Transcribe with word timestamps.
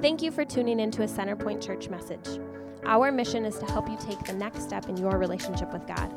Thank 0.00 0.22
you 0.22 0.30
for 0.30 0.46
tuning 0.46 0.80
into 0.80 1.02
a 1.02 1.06
Centerpoint 1.06 1.62
Church 1.62 1.90
message. 1.90 2.40
Our 2.84 3.12
mission 3.12 3.44
is 3.44 3.58
to 3.58 3.66
help 3.66 3.86
you 3.86 3.98
take 4.00 4.18
the 4.24 4.32
next 4.32 4.62
step 4.62 4.88
in 4.88 4.96
your 4.96 5.18
relationship 5.18 5.70
with 5.74 5.86
God. 5.86 6.10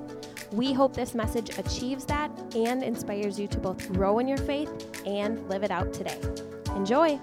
We 0.53 0.71
hope 0.71 0.93
this 0.93 1.13
message 1.13 1.57
achieves 1.57 2.05
that 2.05 2.31
and 2.55 2.81
inspires 2.81 3.37
you 3.37 3.49
to 3.49 3.57
both 3.57 3.91
grow 3.91 4.19
in 4.19 4.27
your 4.29 4.37
faith 4.37 4.71
and 5.05 5.49
live 5.49 5.63
it 5.63 5.71
out 5.71 5.91
today. 5.91 6.17
Enjoy! 6.77 7.19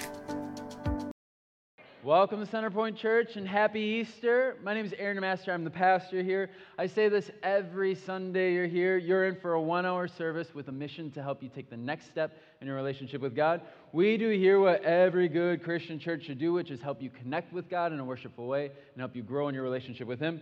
Welcome 2.11 2.45
to 2.45 2.53
Centerpoint 2.53 2.97
Church 2.97 3.37
and 3.37 3.47
happy 3.47 3.79
Easter. 3.79 4.57
My 4.65 4.75
name 4.75 4.85
is 4.85 4.93
Aaron 4.99 5.21
Master. 5.21 5.53
I'm 5.53 5.63
the 5.63 5.71
pastor 5.71 6.25
here. 6.25 6.51
I 6.77 6.89
say 6.89 7.09
this 7.09 7.31
every 7.45 7.95
Sunday 7.95 8.53
you're 8.53 8.67
here. 8.67 8.99
You're 8.99 9.29
in 9.29 9.37
for 9.37 9.53
a 9.53 9.63
one 9.63 9.87
hour 9.87 10.09
service 10.09 10.53
with 10.53 10.67
a 10.67 10.73
mission 10.73 11.13
to 11.13 11.23
help 11.23 11.41
you 11.41 11.49
take 11.49 11.71
the 11.71 11.77
next 11.77 12.07
step 12.07 12.37
in 12.61 12.67
your 12.67 12.75
relationship 12.75 13.21
with 13.21 13.37
God. 13.37 13.61
We 13.93 14.17
do 14.17 14.29
here 14.31 14.59
what 14.59 14.83
every 14.83 15.29
good 15.29 15.63
Christian 15.63 16.01
church 16.01 16.25
should 16.25 16.41
do, 16.41 16.53
which 16.53 16.73
is 16.73 16.81
help 16.81 17.01
you 17.01 17.11
connect 17.11 17.53
with 17.53 17.71
God 17.71 17.93
in 17.93 18.01
a 18.01 18.05
worshipful 18.05 18.49
way 18.49 18.65
and 18.65 18.99
help 18.99 19.15
you 19.15 19.23
grow 19.23 19.47
in 19.47 19.55
your 19.55 19.63
relationship 19.63 20.09
with 20.09 20.19
Him. 20.19 20.41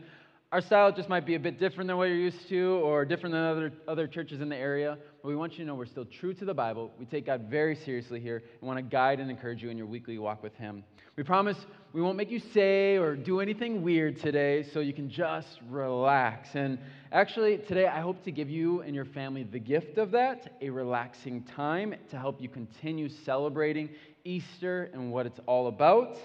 Our 0.51 0.63
style 0.63 0.91
just 0.91 1.11
might 1.11 1.27
be 1.27 1.35
a 1.35 1.39
bit 1.39 1.59
different 1.59 1.89
than 1.89 1.99
what 1.99 2.05
you're 2.05 2.17
used 2.17 2.49
to 2.49 2.81
or 2.83 3.05
different 3.05 3.35
than 3.35 3.45
other, 3.45 3.73
other 3.87 4.07
churches 4.07 4.41
in 4.41 4.49
the 4.49 4.57
area, 4.57 4.97
but 5.21 5.29
we 5.29 5.37
want 5.37 5.53
you 5.53 5.59
to 5.59 5.65
know 5.67 5.75
we're 5.75 5.85
still 5.85 6.07
true 6.07 6.33
to 6.33 6.47
the 6.47 6.55
Bible. 6.55 6.91
We 6.99 7.05
take 7.05 7.27
God 7.27 7.43
very 7.51 7.77
seriously 7.77 8.21
here 8.21 8.43
and 8.59 8.67
want 8.67 8.79
to 8.79 8.83
guide 8.83 9.21
and 9.21 9.31
encourage 9.31 9.63
you 9.63 9.69
in 9.69 9.77
your 9.77 9.87
weekly 9.87 10.17
walk 10.17 10.43
with 10.43 10.55
Him. 10.55 10.85
We 11.19 11.25
promise 11.25 11.57
we 11.93 12.01
won't 12.01 12.17
make 12.17 12.31
you 12.31 12.39
say 12.39 12.97
or 12.97 13.17
do 13.17 13.41
anything 13.41 13.83
weird 13.83 14.21
today, 14.21 14.63
so 14.63 14.79
you 14.79 14.93
can 14.93 15.11
just 15.11 15.59
relax. 15.69 16.55
And 16.55 16.79
actually, 17.11 17.59
today 17.59 17.89
I 17.89 18.01
hope 18.01 18.23
to 18.23 18.31
give 18.31 18.49
you 18.49 18.83
and 18.83 18.95
your 18.95 19.05
family 19.05 19.43
the 19.43 19.59
gift 19.59 19.99
of 19.99 20.13
that 20.13 20.57
a 20.61 20.71
relaxing 20.71 21.43
time 21.43 21.97
to 22.11 22.17
help 22.17 22.41
you 22.41 22.49
continue 22.49 23.09
celebrating 23.09 23.89
Easter 24.23 24.91
and 24.93 25.11
what 25.11 25.27
it's 25.27 25.41
all 25.47 25.67
about. 25.67 26.17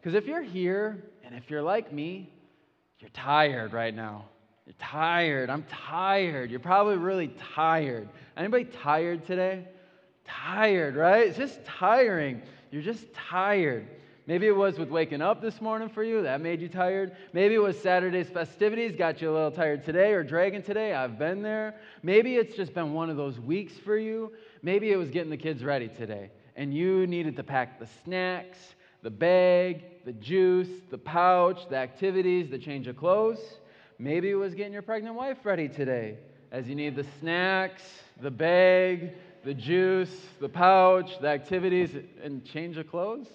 Because 0.00 0.14
if 0.14 0.28
you're 0.28 0.44
here 0.44 1.02
and 1.24 1.34
if 1.34 1.50
you're 1.50 1.60
like 1.60 1.92
me, 1.92 2.32
you're 3.00 3.10
tired 3.10 3.72
right 3.72 3.96
now. 3.96 4.26
You're 4.64 4.76
tired. 4.78 5.50
I'm 5.50 5.64
tired. 5.64 6.52
You're 6.52 6.60
probably 6.60 6.98
really 6.98 7.34
tired. 7.56 8.08
Anybody 8.36 8.66
tired 8.66 9.26
today? 9.26 9.66
Tired, 10.24 10.94
right? 10.94 11.26
It's 11.26 11.36
just 11.36 11.64
tiring. 11.64 12.42
You're 12.70 12.82
just 12.82 13.12
tired. 13.12 13.88
Maybe 14.26 14.48
it 14.48 14.56
was 14.56 14.76
with 14.76 14.90
waking 14.90 15.22
up 15.22 15.40
this 15.40 15.60
morning 15.60 15.88
for 15.88 16.02
you, 16.02 16.22
that 16.22 16.40
made 16.40 16.60
you 16.60 16.68
tired. 16.68 17.16
Maybe 17.32 17.54
it 17.54 17.62
was 17.62 17.78
Saturday's 17.80 18.28
festivities, 18.28 18.96
got 18.96 19.22
you 19.22 19.30
a 19.30 19.32
little 19.32 19.52
tired 19.52 19.84
today, 19.84 20.14
or 20.14 20.24
dragging 20.24 20.64
today, 20.64 20.94
I've 20.94 21.16
been 21.16 21.42
there. 21.42 21.76
Maybe 22.02 22.34
it's 22.34 22.56
just 22.56 22.74
been 22.74 22.92
one 22.92 23.08
of 23.08 23.16
those 23.16 23.38
weeks 23.38 23.74
for 23.74 23.96
you. 23.96 24.32
Maybe 24.62 24.90
it 24.90 24.96
was 24.96 25.10
getting 25.10 25.30
the 25.30 25.36
kids 25.36 25.62
ready 25.62 25.86
today, 25.86 26.30
and 26.56 26.74
you 26.74 27.06
needed 27.06 27.36
to 27.36 27.44
pack 27.44 27.78
the 27.78 27.86
snacks, 28.02 28.58
the 29.02 29.10
bag, 29.10 30.04
the 30.04 30.12
juice, 30.12 30.70
the 30.90 30.98
pouch, 30.98 31.68
the 31.68 31.76
activities, 31.76 32.50
the 32.50 32.58
change 32.58 32.88
of 32.88 32.96
clothes. 32.96 33.38
Maybe 33.96 34.28
it 34.28 34.34
was 34.34 34.56
getting 34.56 34.72
your 34.72 34.82
pregnant 34.82 35.14
wife 35.14 35.38
ready 35.44 35.68
today, 35.68 36.18
as 36.50 36.66
you 36.66 36.74
need 36.74 36.96
the 36.96 37.06
snacks, 37.20 37.84
the 38.20 38.32
bag, 38.32 39.12
the 39.44 39.54
juice, 39.54 40.10
the 40.40 40.48
pouch, 40.48 41.20
the 41.20 41.28
activities, 41.28 41.90
and 42.24 42.44
change 42.44 42.76
of 42.76 42.90
clothes. 42.90 43.28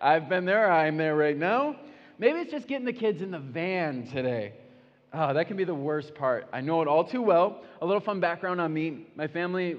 I've 0.00 0.28
been 0.28 0.44
there, 0.44 0.70
I'm 0.70 0.96
there 0.96 1.16
right 1.16 1.36
now. 1.36 1.76
Maybe 2.18 2.38
it's 2.38 2.52
just 2.52 2.68
getting 2.68 2.84
the 2.84 2.92
kids 2.92 3.20
in 3.20 3.32
the 3.32 3.38
van 3.38 4.06
today. 4.06 4.52
Oh, 5.12 5.32
that 5.32 5.48
can 5.48 5.56
be 5.56 5.64
the 5.64 5.74
worst 5.74 6.14
part. 6.14 6.46
I 6.52 6.60
know 6.60 6.82
it 6.82 6.88
all 6.88 7.02
too 7.02 7.22
well. 7.22 7.62
A 7.80 7.86
little 7.86 8.00
fun 8.00 8.20
background 8.20 8.60
on 8.60 8.72
me. 8.72 9.06
My 9.16 9.26
family 9.26 9.76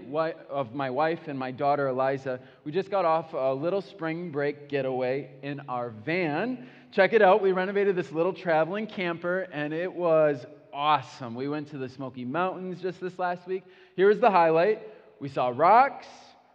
of 0.50 0.74
my 0.74 0.90
wife 0.90 1.28
and 1.28 1.38
my 1.38 1.52
daughter 1.52 1.88
Eliza, 1.88 2.40
we 2.66 2.72
just 2.72 2.90
got 2.90 3.06
off 3.06 3.34
a 3.34 3.54
little 3.54 3.82
spring 3.82 4.32
break 4.32 4.68
getaway 4.68 5.30
in 5.44 5.62
our 5.70 5.92
van. 5.92 6.68
Check 6.92 7.14
it 7.14 7.22
out. 7.22 7.42
We 7.42 7.52
renovated 7.52 7.96
this 7.96 8.12
little 8.12 8.34
traveling 8.34 8.88
camper 8.88 9.48
and 9.54 9.74
it 9.74 9.94
was 9.94 10.46
awesome. 10.74 11.36
We 11.36 11.48
went 11.48 11.70
to 11.70 11.78
the 11.78 11.88
Smoky 11.88 12.26
Mountains 12.26 12.82
just 12.82 13.00
this 13.00 13.18
last 13.20 13.48
week. 13.48 13.64
Here 13.96 14.08
was 14.08 14.20
the 14.20 14.32
highlight. 14.32 14.82
We 15.20 15.30
saw 15.30 15.54
rocks, 15.56 16.08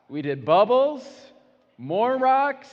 we 0.09 0.21
did 0.21 0.45
bubbles, 0.45 1.07
more 1.79 2.17
rocks, 2.17 2.69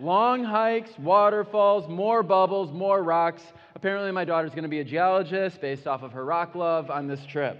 long 0.00 0.44
hikes, 0.44 0.90
waterfalls, 0.98 1.88
more 1.88 2.22
bubbles, 2.22 2.72
more 2.72 3.02
rocks. 3.02 3.42
Apparently, 3.74 4.10
my 4.10 4.24
daughter's 4.24 4.50
going 4.50 4.62
to 4.62 4.68
be 4.68 4.80
a 4.80 4.84
geologist 4.84 5.60
based 5.60 5.86
off 5.86 6.02
of 6.02 6.12
her 6.12 6.24
rock 6.24 6.54
love 6.54 6.90
on 6.90 7.06
this 7.06 7.24
trip. 7.26 7.58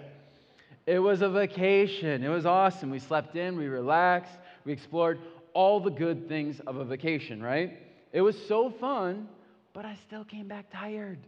It 0.86 0.98
was 0.98 1.22
a 1.22 1.28
vacation. 1.28 2.22
It 2.22 2.28
was 2.28 2.46
awesome. 2.46 2.90
We 2.90 2.98
slept 2.98 3.36
in, 3.36 3.56
we 3.56 3.66
relaxed, 3.66 4.38
we 4.64 4.72
explored 4.72 5.18
all 5.52 5.80
the 5.80 5.90
good 5.90 6.28
things 6.28 6.60
of 6.66 6.76
a 6.76 6.84
vacation, 6.84 7.42
right? 7.42 7.78
It 8.12 8.20
was 8.20 8.36
so 8.46 8.70
fun, 8.70 9.28
but 9.72 9.84
I 9.84 9.96
still 10.06 10.24
came 10.24 10.48
back 10.48 10.66
tired. 10.72 11.18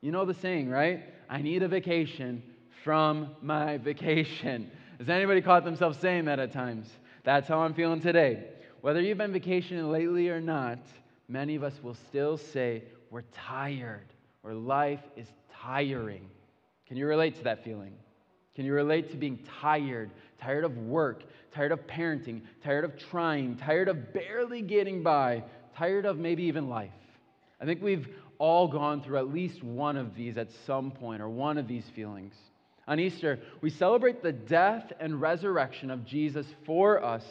You 0.00 0.12
know 0.12 0.24
the 0.24 0.34
saying, 0.34 0.68
right? 0.68 1.02
I 1.28 1.42
need 1.42 1.62
a 1.62 1.68
vacation 1.68 2.42
from 2.84 3.30
my 3.40 3.78
vacation. 3.78 4.70
Has 4.98 5.08
anybody 5.08 5.40
caught 5.40 5.64
themselves 5.64 5.98
saying 5.98 6.26
that 6.26 6.38
at 6.38 6.52
times? 6.52 6.88
That's 7.24 7.48
how 7.48 7.60
I'm 7.60 7.74
feeling 7.74 8.00
today. 8.00 8.44
Whether 8.82 9.00
you've 9.00 9.18
been 9.18 9.32
vacationing 9.32 9.92
lately 9.92 10.28
or 10.28 10.40
not, 10.40 10.80
many 11.28 11.54
of 11.54 11.62
us 11.62 11.74
will 11.84 11.94
still 11.94 12.36
say, 12.36 12.82
We're 13.10 13.22
tired, 13.32 14.08
or 14.42 14.54
life 14.54 14.98
is 15.16 15.28
tiring. 15.62 16.28
Can 16.88 16.96
you 16.96 17.06
relate 17.06 17.36
to 17.36 17.44
that 17.44 17.62
feeling? 17.62 17.92
Can 18.56 18.64
you 18.64 18.72
relate 18.72 19.12
to 19.12 19.16
being 19.16 19.38
tired, 19.60 20.10
tired 20.40 20.64
of 20.64 20.76
work, 20.78 21.22
tired 21.54 21.70
of 21.70 21.86
parenting, 21.86 22.40
tired 22.64 22.84
of 22.84 22.98
trying, 22.98 23.56
tired 23.56 23.88
of 23.88 24.12
barely 24.12 24.62
getting 24.62 25.04
by, 25.04 25.44
tired 25.76 26.04
of 26.04 26.18
maybe 26.18 26.42
even 26.42 26.68
life? 26.68 26.90
I 27.60 27.64
think 27.66 27.82
we've 27.82 28.08
all 28.38 28.66
gone 28.66 29.00
through 29.00 29.18
at 29.18 29.32
least 29.32 29.62
one 29.62 29.96
of 29.96 30.16
these 30.16 30.36
at 30.36 30.48
some 30.66 30.90
point, 30.90 31.22
or 31.22 31.28
one 31.28 31.56
of 31.56 31.68
these 31.68 31.88
feelings. 31.94 32.34
On 32.88 32.98
Easter, 32.98 33.38
we 33.60 33.70
celebrate 33.70 34.24
the 34.24 34.32
death 34.32 34.92
and 34.98 35.20
resurrection 35.20 35.88
of 35.88 36.04
Jesus 36.04 36.46
for 36.66 37.00
us 37.00 37.22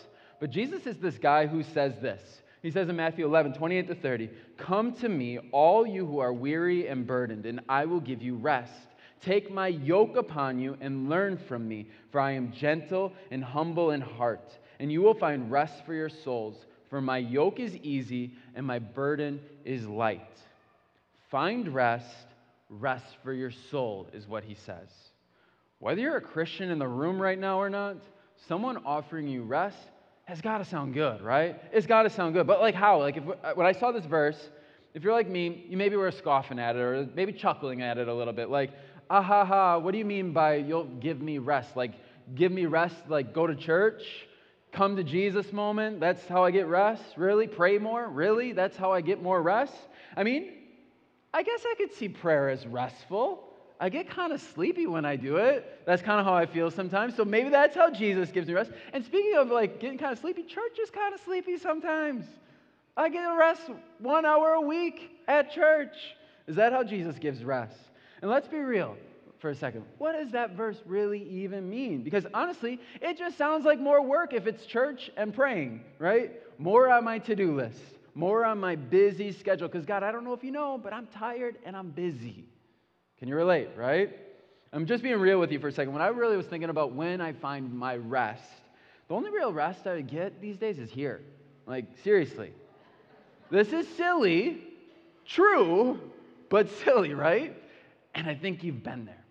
but 0.41 0.49
Jesus 0.49 0.87
is 0.87 0.97
this 0.97 1.19
guy 1.19 1.45
who 1.45 1.61
says 1.61 1.93
this. 2.01 2.19
He 2.63 2.71
says 2.71 2.89
in 2.89 2.95
Matthew 2.95 3.25
11, 3.25 3.53
28 3.53 3.87
to 3.87 3.95
30, 3.95 4.29
Come 4.57 4.91
to 4.93 5.07
me, 5.07 5.37
all 5.51 5.85
you 5.85 6.03
who 6.03 6.17
are 6.17 6.33
weary 6.33 6.87
and 6.87 7.05
burdened, 7.05 7.45
and 7.45 7.59
I 7.69 7.85
will 7.85 7.99
give 7.99 8.23
you 8.23 8.35
rest. 8.35 8.73
Take 9.21 9.51
my 9.51 9.67
yoke 9.67 10.15
upon 10.15 10.59
you 10.59 10.77
and 10.81 11.07
learn 11.07 11.37
from 11.37 11.67
me, 11.67 11.89
for 12.11 12.19
I 12.19 12.31
am 12.31 12.51
gentle 12.51 13.13
and 13.29 13.43
humble 13.43 13.91
in 13.91 14.01
heart, 14.01 14.57
and 14.79 14.91
you 14.91 15.03
will 15.03 15.13
find 15.13 15.51
rest 15.51 15.85
for 15.85 15.93
your 15.93 16.09
souls. 16.09 16.65
For 16.89 17.01
my 17.01 17.19
yoke 17.19 17.59
is 17.59 17.75
easy 17.77 18.33
and 18.55 18.65
my 18.65 18.79
burden 18.79 19.39
is 19.63 19.87
light. 19.87 20.39
Find 21.29 21.71
rest, 21.71 22.27
rest 22.67 23.05
for 23.23 23.31
your 23.31 23.51
soul, 23.51 24.07
is 24.11 24.27
what 24.27 24.43
he 24.43 24.55
says. 24.55 24.89
Whether 25.77 26.01
you're 26.01 26.17
a 26.17 26.21
Christian 26.21 26.71
in 26.71 26.79
the 26.79 26.87
room 26.87 27.21
right 27.21 27.39
now 27.39 27.61
or 27.61 27.69
not, 27.69 27.97
someone 28.47 28.77
offering 28.85 29.27
you 29.27 29.43
rest 29.43 29.77
has 30.31 30.39
got 30.39 30.59
to 30.59 30.65
sound 30.65 30.93
good, 30.93 31.21
right? 31.21 31.61
It's 31.73 31.85
got 31.85 32.03
to 32.03 32.09
sound 32.09 32.33
good. 32.33 32.47
But 32.47 32.61
like 32.61 32.73
how? 32.73 32.99
Like 32.99 33.17
if, 33.17 33.23
when 33.55 33.67
I 33.67 33.73
saw 33.73 33.91
this 33.91 34.05
verse, 34.05 34.49
if 34.93 35.03
you're 35.03 35.11
like 35.11 35.29
me, 35.29 35.65
you 35.67 35.75
maybe 35.75 35.97
were 35.97 36.09
scoffing 36.09 36.57
at 36.57 36.77
it 36.77 36.79
or 36.79 37.05
maybe 37.13 37.33
chuckling 37.33 37.81
at 37.81 37.97
it 37.97 38.07
a 38.07 38.13
little 38.13 38.31
bit. 38.31 38.49
Like, 38.49 38.71
ah 39.09 39.21
ha 39.21 39.43
ha, 39.43 39.77
what 39.77 39.91
do 39.91 39.97
you 39.97 40.05
mean 40.05 40.31
by 40.31 40.55
you'll 40.55 40.85
give 40.85 41.19
me 41.19 41.37
rest? 41.37 41.75
Like, 41.75 41.95
give 42.33 42.49
me 42.49 42.65
rest, 42.65 42.95
like 43.09 43.33
go 43.33 43.45
to 43.45 43.53
church, 43.53 44.03
come 44.71 44.95
to 44.95 45.03
Jesus 45.03 45.51
moment? 45.51 45.99
That's 45.99 46.25
how 46.27 46.45
I 46.45 46.51
get 46.51 46.67
rest? 46.67 47.03
Really? 47.17 47.47
Pray 47.47 47.77
more? 47.77 48.07
Really? 48.07 48.53
That's 48.53 48.77
how 48.77 48.93
I 48.93 49.01
get 49.01 49.21
more 49.21 49.41
rest? 49.41 49.75
I 50.15 50.23
mean, 50.23 50.53
I 51.33 51.43
guess 51.43 51.61
I 51.69 51.75
could 51.77 51.93
see 51.93 52.07
prayer 52.07 52.47
as 52.47 52.65
restful. 52.65 53.49
I 53.81 53.89
get 53.89 54.07
kind 54.07 54.31
of 54.31 54.39
sleepy 54.39 54.85
when 54.85 55.05
I 55.05 55.15
do 55.15 55.37
it. 55.37 55.81
That's 55.87 56.03
kind 56.03 56.19
of 56.19 56.25
how 56.25 56.35
I 56.35 56.45
feel 56.45 56.69
sometimes. 56.69 57.15
So 57.15 57.25
maybe 57.25 57.49
that's 57.49 57.75
how 57.75 57.89
Jesus 57.89 58.29
gives 58.29 58.47
me 58.47 58.53
rest. 58.53 58.69
And 58.93 59.03
speaking 59.03 59.35
of 59.35 59.49
like 59.49 59.79
getting 59.79 59.97
kind 59.97 60.11
of 60.13 60.19
sleepy, 60.19 60.43
church 60.43 60.77
is 60.79 60.91
kind 60.91 61.15
of 61.15 61.19
sleepy 61.21 61.57
sometimes. 61.57 62.25
I 62.95 63.09
get 63.09 63.23
a 63.23 63.35
rest 63.35 63.71
one 63.97 64.23
hour 64.23 64.53
a 64.53 64.61
week 64.61 65.09
at 65.27 65.51
church. 65.51 65.95
Is 66.45 66.55
that 66.57 66.73
how 66.73 66.83
Jesus 66.83 67.17
gives 67.17 67.43
rest? 67.43 67.75
And 68.21 68.29
let's 68.29 68.47
be 68.47 68.59
real 68.59 68.97
for 69.39 69.49
a 69.49 69.55
second. 69.55 69.83
What 69.97 70.11
does 70.11 70.29
that 70.31 70.51
verse 70.51 70.77
really 70.85 71.23
even 71.23 71.67
mean? 71.67 72.03
Because 72.03 72.27
honestly, 72.35 72.79
it 73.01 73.17
just 73.17 73.35
sounds 73.35 73.65
like 73.65 73.79
more 73.79 74.03
work 74.03 74.31
if 74.33 74.45
it's 74.45 74.63
church 74.67 75.09
and 75.17 75.33
praying, 75.33 75.83
right? 75.97 76.33
More 76.59 76.91
on 76.91 77.03
my 77.03 77.17
to 77.17 77.35
do 77.35 77.55
list, 77.55 77.81
more 78.13 78.45
on 78.45 78.59
my 78.59 78.75
busy 78.75 79.31
schedule. 79.31 79.67
Because, 79.67 79.87
God, 79.87 80.03
I 80.03 80.11
don't 80.11 80.23
know 80.23 80.33
if 80.33 80.43
you 80.43 80.51
know, 80.51 80.77
but 80.77 80.93
I'm 80.93 81.07
tired 81.07 81.57
and 81.65 81.75
I'm 81.75 81.89
busy. 81.89 82.45
Can 83.21 83.27
you 83.27 83.35
relate, 83.35 83.69
right? 83.77 84.17
I'm 84.73 84.87
just 84.87 85.03
being 85.03 85.19
real 85.19 85.39
with 85.39 85.51
you 85.51 85.59
for 85.59 85.67
a 85.67 85.71
second. 85.71 85.93
When 85.93 86.01
I 86.01 86.07
really 86.07 86.37
was 86.37 86.47
thinking 86.47 86.71
about 86.71 86.93
when 86.93 87.21
I 87.21 87.33
find 87.33 87.71
my 87.71 87.97
rest, 87.97 88.41
the 89.07 89.13
only 89.13 89.29
real 89.29 89.53
rest 89.53 89.85
I 89.85 90.01
get 90.01 90.41
these 90.41 90.57
days 90.57 90.79
is 90.79 90.89
here. 90.89 91.21
Like, 91.67 91.85
seriously. 92.03 92.51
This 93.51 93.73
is 93.73 93.87
silly, 93.89 94.63
true, 95.23 95.99
but 96.49 96.67
silly, 96.83 97.13
right? 97.13 97.55
And 98.15 98.27
I 98.27 98.33
think 98.33 98.63
you've 98.63 98.81
been 98.81 99.05
there. 99.05 99.23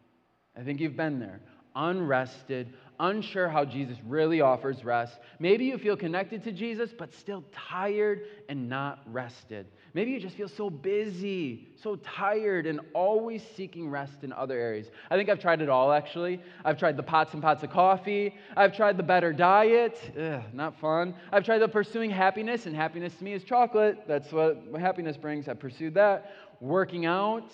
I 0.56 0.62
think 0.62 0.78
you've 0.78 0.96
been 0.96 1.18
there. 1.18 1.40
Unrested, 1.74 2.72
unsure 3.00 3.48
how 3.48 3.64
Jesus 3.64 3.98
really 4.06 4.40
offers 4.40 4.84
rest. 4.84 5.18
Maybe 5.40 5.64
you 5.64 5.78
feel 5.78 5.96
connected 5.96 6.44
to 6.44 6.52
Jesus, 6.52 6.92
but 6.96 7.12
still 7.12 7.42
tired 7.50 8.22
and 8.48 8.68
not 8.68 9.00
rested. 9.06 9.66
Maybe 9.92 10.12
you 10.12 10.20
just 10.20 10.36
feel 10.36 10.48
so 10.48 10.70
busy, 10.70 11.68
so 11.82 11.96
tired, 11.96 12.66
and 12.66 12.80
always 12.94 13.42
seeking 13.56 13.90
rest 13.90 14.22
in 14.22 14.32
other 14.32 14.56
areas. 14.56 14.88
I 15.10 15.16
think 15.16 15.28
I've 15.28 15.40
tried 15.40 15.60
it 15.62 15.68
all, 15.68 15.90
actually. 15.90 16.40
I've 16.64 16.78
tried 16.78 16.96
the 16.96 17.02
pots 17.02 17.34
and 17.34 17.42
pots 17.42 17.64
of 17.64 17.70
coffee. 17.70 18.36
I've 18.56 18.74
tried 18.76 18.96
the 18.96 19.02
better 19.02 19.32
diet. 19.32 19.98
Ugh, 20.16 20.42
not 20.52 20.78
fun. 20.78 21.14
I've 21.32 21.44
tried 21.44 21.58
the 21.58 21.68
pursuing 21.68 22.10
happiness, 22.10 22.66
and 22.66 22.76
happiness 22.76 23.14
to 23.16 23.24
me 23.24 23.32
is 23.32 23.42
chocolate. 23.42 24.04
That's 24.06 24.30
what 24.30 24.62
happiness 24.78 25.16
brings. 25.16 25.48
I 25.48 25.54
pursued 25.54 25.94
that. 25.94 26.34
Working 26.60 27.06
out. 27.06 27.50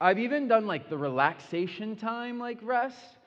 I've 0.00 0.18
even 0.18 0.46
done 0.46 0.66
like 0.66 0.88
the 0.88 0.98
relaxation 0.98 1.96
time, 1.96 2.38
like 2.38 2.58
rest. 2.62 3.18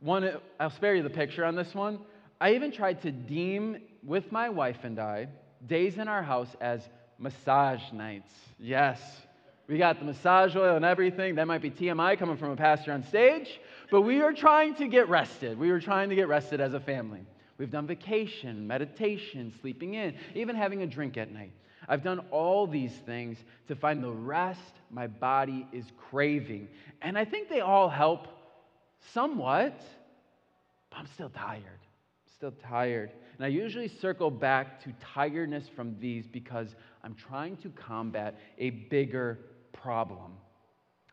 One, 0.00 0.30
I'll 0.60 0.70
spare 0.70 0.94
you 0.94 1.02
the 1.02 1.10
picture 1.10 1.44
on 1.44 1.56
this 1.56 1.74
one. 1.74 2.00
I 2.40 2.54
even 2.54 2.72
tried 2.72 3.00
to 3.02 3.10
deem 3.10 3.78
with 4.02 4.30
my 4.30 4.50
wife 4.50 4.84
and 4.84 4.98
I 4.98 5.28
days 5.66 5.96
in 5.98 6.08
our 6.08 6.22
house 6.22 6.54
as 6.60 6.88
massage 7.18 7.92
nights. 7.92 8.32
Yes, 8.58 9.00
we 9.68 9.78
got 9.78 9.98
the 9.98 10.04
massage 10.04 10.54
oil 10.54 10.76
and 10.76 10.84
everything. 10.84 11.34
That 11.36 11.46
might 11.46 11.62
be 11.62 11.70
TMI 11.70 12.18
coming 12.18 12.36
from 12.36 12.50
a 12.50 12.56
pastor 12.56 12.92
on 12.92 13.02
stage, 13.04 13.60
but 13.90 14.02
we 14.02 14.22
are 14.22 14.32
trying 14.32 14.74
to 14.76 14.86
get 14.86 15.08
rested. 15.08 15.58
We 15.58 15.70
were 15.70 15.80
trying 15.80 16.08
to 16.10 16.14
get 16.14 16.28
rested 16.28 16.60
as 16.60 16.74
a 16.74 16.80
family. 16.80 17.26
We've 17.58 17.70
done 17.70 17.86
vacation, 17.86 18.66
meditation, 18.66 19.52
sleeping 19.60 19.94
in, 19.94 20.14
even 20.34 20.56
having 20.56 20.82
a 20.82 20.86
drink 20.86 21.16
at 21.16 21.32
night. 21.32 21.52
I've 21.88 22.02
done 22.02 22.20
all 22.30 22.66
these 22.66 22.92
things 22.92 23.38
to 23.68 23.76
find 23.76 24.02
the 24.02 24.10
rest 24.10 24.60
my 24.90 25.06
body 25.06 25.66
is 25.72 25.86
craving. 26.10 26.68
And 27.02 27.16
I 27.16 27.24
think 27.24 27.48
they 27.48 27.60
all 27.60 27.88
help 27.88 28.28
somewhat, 29.12 29.80
but 30.90 30.98
I'm 30.98 31.06
still 31.06 31.30
tired. 31.30 31.62
I'm 31.64 32.32
Still 32.36 32.54
tired. 32.68 33.10
And 33.36 33.44
I 33.44 33.48
usually 33.48 33.88
circle 33.88 34.30
back 34.30 34.82
to 34.84 34.92
tiredness 35.14 35.68
from 35.68 35.96
these 35.98 36.26
because 36.26 36.74
I'm 37.06 37.14
trying 37.14 37.56
to 37.58 37.68
combat 37.68 38.36
a 38.58 38.70
bigger 38.70 39.38
problem. 39.72 40.32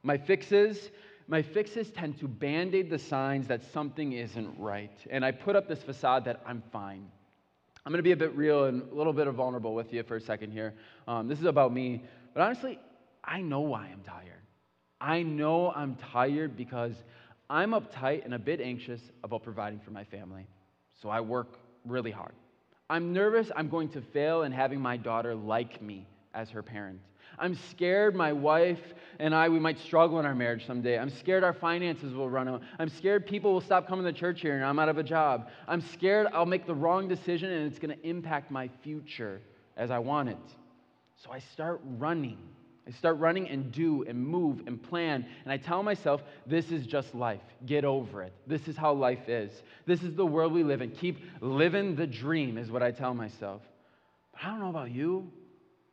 My 0.02 0.18
fixes, 0.18 0.90
my 1.28 1.44
fixes 1.44 1.92
tend 1.92 2.18
to 2.20 2.28
band 2.28 2.74
aid 2.74 2.90
the 2.90 2.98
signs 2.98 3.46
that 3.50 3.62
something 3.72 4.14
isn't 4.14 4.58
right. 4.58 4.98
And 5.12 5.24
I 5.24 5.30
put 5.30 5.56
up 5.56 5.68
this 5.68 5.84
facade 5.84 6.26
that 6.26 6.42
I'm 6.48 6.64
fine. 6.72 7.12
I'm 7.86 7.92
going 7.92 8.00
to 8.00 8.04
be 8.04 8.12
a 8.12 8.18
bit 8.18 8.36
real 8.36 8.64
and 8.66 8.82
a 8.92 8.96
little 8.96 9.14
bit 9.14 9.28
vulnerable 9.28 9.76
with 9.76 9.94
you 9.94 10.02
for 10.02 10.16
a 10.16 10.22
second 10.22 10.52
here. 10.52 10.74
Um, 11.08 11.28
this 11.28 11.38
is 11.38 11.46
about 11.46 11.72
me. 11.72 12.04
But 12.34 12.42
honestly, 12.42 12.80
I 13.24 13.42
know 13.42 13.60
why 13.60 13.90
I'm 13.92 14.02
tired. 14.02 14.42
I 15.00 15.22
know 15.22 15.72
I'm 15.72 15.96
tired 16.12 16.58
because 16.58 16.96
I'm 17.52 17.70
uptight 17.70 18.26
and 18.26 18.34
a 18.34 18.40
bit 18.40 18.62
anxious 18.62 19.02
about 19.24 19.44
providing 19.44 19.80
for 19.80 19.92
my 19.92 20.06
family. 20.06 20.48
So 21.04 21.10
I 21.10 21.22
work 21.22 21.60
really 21.86 22.10
hard. 22.10 22.34
I'm 22.90 23.14
nervous 23.14 23.52
I'm 23.56 23.70
going 23.70 23.90
to 23.90 24.02
fail 24.02 24.44
in 24.44 24.52
having 24.52 24.80
my 24.80 24.98
daughter 24.98 25.36
like 25.36 25.82
me 25.82 26.06
as 26.34 26.50
her 26.50 26.62
parent. 26.62 27.00
I'm 27.40 27.56
scared 27.56 28.16
my 28.16 28.32
wife 28.32 28.94
and 29.20 29.34
I, 29.34 29.50
we 29.50 29.60
might 29.60 29.80
struggle 29.80 30.20
in 30.20 30.26
our 30.26 30.36
marriage 30.36 30.68
someday. 30.68 31.00
I'm 31.00 31.10
scared 31.10 31.44
our 31.44 31.54
finances 31.54 32.14
will 32.14 32.30
run 32.30 32.48
out. 32.48 32.62
I'm 32.78 32.90
scared 32.90 33.26
people 33.26 33.54
will 33.54 33.62
stop 33.62 33.88
coming 33.88 34.06
to 34.06 34.14
church 34.14 34.42
here 34.42 34.56
and 34.56 34.64
I'm 34.64 34.78
out 34.80 34.90
of 34.90 34.98
a 34.98 35.04
job. 35.04 35.50
I'm 35.68 35.82
scared 35.82 36.28
I'll 36.34 36.46
make 36.46 36.68
the 36.68 36.76
wrong 36.76 37.08
decision 37.08 37.52
and 37.52 37.68
it's 37.68 37.80
going 37.80 37.98
to 37.98 38.08
impact 38.08 38.52
my 38.52 38.70
future 38.84 39.42
as 39.78 39.90
I 39.90 40.00
want 40.00 40.30
it. 40.30 40.38
So 41.16 41.32
I 41.32 41.40
start 41.40 41.82
running. 41.98 42.38
I 42.88 42.92
start 42.92 43.18
running 43.18 43.48
and 43.48 43.72
do 43.72 44.04
and 44.08 44.20
move 44.20 44.64
and 44.68 44.82
plan. 44.82 45.26
And 45.44 45.54
I 45.54 45.58
tell 45.58 45.84
myself, 45.84 46.22
this 46.46 46.70
is 46.72 46.86
just 46.86 47.16
life. 47.16 47.42
Get 47.66 47.86
over 47.86 48.24
it. 48.24 48.34
This 48.46 48.68
is 48.68 48.76
how 48.76 48.94
life 48.94 49.30
is. 49.30 49.52
This 49.86 50.04
is 50.04 50.16
the 50.16 50.26
world 50.26 50.52
we 50.52 50.64
live 50.64 50.82
in. 50.82 50.92
Keep 50.92 51.20
living 51.40 51.96
the 51.96 52.08
dream, 52.08 52.58
is 52.58 52.70
what 52.70 52.84
I 52.84 52.92
tell 52.92 53.14
myself. 53.14 53.62
But 54.34 54.44
I 54.44 54.48
don't 54.50 54.60
know 54.60 54.70
about 54.70 54.92
you, 54.92 55.32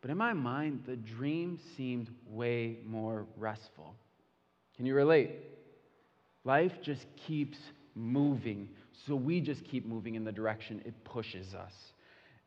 but 0.03 0.11
in 0.11 0.17
my 0.17 0.33
mind, 0.33 0.83
the 0.87 0.97
dream 0.97 1.61
seemed 1.77 2.09
way 2.27 2.79
more 2.85 3.27
restful. 3.37 3.95
Can 4.77 4.85
you 4.85 4.95
relate? 4.95 5.31
Life 6.45 6.73
just 6.83 7.07
keeps 7.15 7.59
moving, 7.95 8.69
so 9.07 9.15
we 9.15 9.41
just 9.41 9.63
keep 9.65 9.87
moving 9.87 10.17
in 10.17 10.25
the 10.25 10.33
direction 10.33 10.83
it 10.85 11.05
pushes 11.05 11.55
us. 11.55 11.75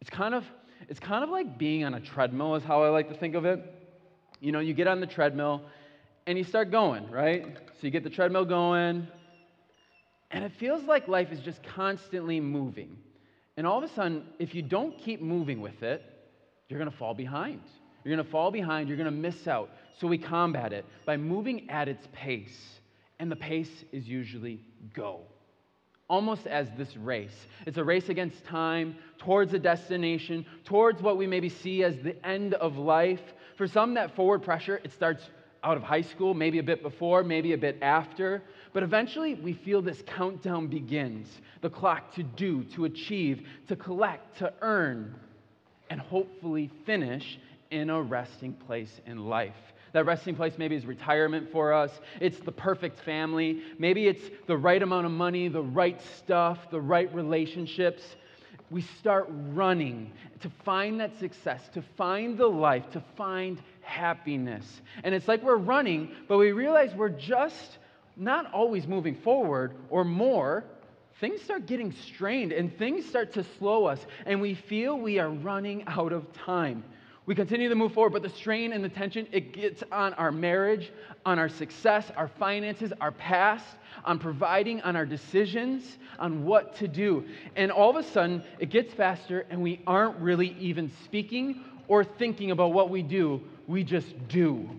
It's 0.01 0.09
kind 0.09 0.33
of, 0.33 0.43
it's 0.89 0.99
kind 0.99 1.23
of 1.23 1.29
like 1.29 1.57
being 1.57 1.85
on 1.85 1.93
a 1.93 2.01
treadmill, 2.01 2.55
is 2.55 2.63
how 2.63 2.83
I 2.83 2.89
like 2.89 3.07
to 3.07 3.15
think 3.15 3.35
of 3.35 3.45
it 3.45 3.63
you 4.43 4.51
know, 4.51 4.59
you 4.59 4.73
get 4.73 4.87
on 4.87 4.99
the 4.99 5.07
treadmill 5.07 5.61
and 6.27 6.37
you 6.37 6.43
start 6.43 6.69
going, 6.69 7.09
right? 7.09 7.45
So 7.55 7.79
you 7.81 7.91
get 7.91 8.03
the 8.03 8.09
treadmill 8.09 8.43
going, 8.43 9.07
and 10.31 10.43
it 10.43 10.51
feels 10.59 10.83
like 10.83 11.07
life 11.07 11.31
is 11.31 11.39
just 11.39 11.63
constantly 11.63 12.41
moving. 12.41 12.97
And 13.55 13.65
all 13.65 13.77
of 13.77 13.89
a 13.89 13.93
sudden, 13.93 14.25
if 14.39 14.53
you 14.53 14.61
don't 14.61 14.97
keep 14.97 15.21
moving 15.21 15.61
with 15.61 15.81
it, 15.81 16.03
you're 16.67 16.79
going 16.79 16.91
to 16.91 16.97
fall 16.97 17.13
behind. 17.13 17.61
You're 18.03 18.15
going 18.15 18.25
to 18.25 18.31
fall 18.31 18.51
behind, 18.51 18.89
you're 18.89 18.97
going 18.97 19.05
to 19.05 19.11
miss 19.11 19.47
out. 19.47 19.69
So 19.97 20.07
we 20.07 20.17
combat 20.17 20.73
it 20.73 20.85
by 21.05 21.15
moving 21.15 21.69
at 21.69 21.87
its 21.87 22.05
pace. 22.11 22.79
And 23.19 23.31
the 23.31 23.37
pace 23.37 23.85
is 23.93 24.09
usually 24.09 24.59
go. 24.93 25.21
Almost 26.09 26.47
as 26.47 26.67
this 26.77 26.97
race. 26.97 27.47
It's 27.65 27.77
a 27.77 27.83
race 27.83 28.09
against 28.09 28.43
time, 28.43 28.97
towards 29.19 29.53
a 29.53 29.59
destination, 29.59 30.45
towards 30.65 31.01
what 31.01 31.17
we 31.17 31.27
maybe 31.27 31.47
see 31.47 31.83
as 31.83 31.95
the 31.99 32.25
end 32.27 32.55
of 32.55 32.77
life, 32.77 33.21
for 33.63 33.67
some, 33.69 33.93
that 33.93 34.13
forward 34.13 34.43
pressure, 34.43 34.81
it 34.83 34.91
starts 34.91 35.23
out 35.63 35.77
of 35.77 35.83
high 35.83 36.01
school, 36.01 36.33
maybe 36.33 36.59
a 36.59 36.63
bit 36.63 36.83
before, 36.83 37.23
maybe 37.23 37.53
a 37.53 37.57
bit 37.57 37.77
after. 37.81 38.43
But 38.73 38.83
eventually, 38.83 39.35
we 39.35 39.53
feel 39.53 39.81
this 39.81 40.03
countdown 40.05 40.67
begins 40.67 41.29
the 41.61 41.69
clock 41.69 42.13
to 42.15 42.23
do, 42.23 42.65
to 42.75 42.83
achieve, 42.83 43.47
to 43.69 43.77
collect, 43.77 44.39
to 44.39 44.51
earn, 44.59 45.15
and 45.89 46.01
hopefully 46.01 46.69
finish 46.85 47.39
in 47.71 47.89
a 47.89 48.01
resting 48.01 48.51
place 48.51 48.99
in 49.05 49.29
life. 49.29 49.55
That 49.93 50.05
resting 50.05 50.35
place 50.35 50.55
maybe 50.57 50.75
is 50.75 50.85
retirement 50.85 51.49
for 51.49 51.71
us. 51.71 52.01
It's 52.19 52.39
the 52.39 52.51
perfect 52.51 52.99
family. 52.99 53.61
Maybe 53.79 54.07
it's 54.07 54.29
the 54.45 54.57
right 54.57 54.83
amount 54.83 55.05
of 55.05 55.13
money, 55.13 55.47
the 55.47 55.61
right 55.61 56.01
stuff, 56.17 56.69
the 56.69 56.81
right 56.81 57.15
relationships 57.15 58.03
we 58.73 58.81
start 58.81 59.27
running 59.29 60.11
to 60.41 60.49
find 60.65 60.99
that 60.99 61.19
success, 61.19 61.61
to 61.75 61.83
find 61.95 62.39
the 62.39 62.47
life, 62.47 62.89
to 62.89 63.03
find 63.15 63.61
happiness. 63.81 64.81
And 65.03 65.13
it's 65.13 65.27
like 65.27 65.43
we're 65.43 65.57
running, 65.57 66.11
but 66.27 66.39
we 66.39 66.53
realize 66.53 66.91
we're 66.95 67.09
just 67.09 67.77
not 68.17 68.51
always 68.51 68.87
moving 68.87 69.13
forward 69.13 69.75
or 69.91 70.03
more. 70.03 70.63
Things 71.21 71.39
start 71.43 71.67
getting 71.67 71.91
strained 71.91 72.51
and 72.51 72.75
things 72.75 73.05
start 73.05 73.33
to 73.33 73.43
slow 73.59 73.85
us, 73.85 74.03
and 74.25 74.41
we 74.41 74.55
feel 74.55 74.97
we 74.97 75.19
are 75.19 75.29
running 75.29 75.83
out 75.85 76.11
of 76.11 76.33
time. 76.33 76.83
We 77.25 77.35
continue 77.35 77.69
to 77.69 77.75
move 77.75 77.93
forward, 77.93 78.11
but 78.11 78.21
the 78.21 78.29
strain 78.29 78.73
and 78.73 78.83
the 78.83 78.89
tension, 78.89 79.27
it 79.31 79.53
gets 79.53 79.81
on 79.91 80.13
our 80.15 80.31
marriage, 80.31 80.91
on 81.25 81.39
our 81.39 81.47
success, 81.47 82.11
our 82.17 82.27
finances, 82.27 82.91
our 82.99 83.11
past, 83.11 83.65
on 84.03 84.19
providing, 84.19 84.81
on 84.81 84.97
our 84.97 85.05
decisions, 85.05 85.97
on 86.19 86.43
what 86.43 86.75
to 86.77 86.87
do. 86.87 87.25
And 87.55 87.71
all 87.71 87.89
of 87.89 87.95
a 87.95 88.03
sudden, 88.03 88.43
it 88.59 88.69
gets 88.69 88.93
faster, 88.93 89.45
and 89.49 89.61
we 89.61 89.79
aren't 89.87 90.17
really 90.17 90.55
even 90.59 90.91
speaking 91.05 91.63
or 91.87 92.03
thinking 92.03 92.51
about 92.51 92.73
what 92.73 92.89
we 92.89 93.01
do. 93.01 93.41
We 93.67 93.85
just 93.85 94.27
do. 94.27 94.69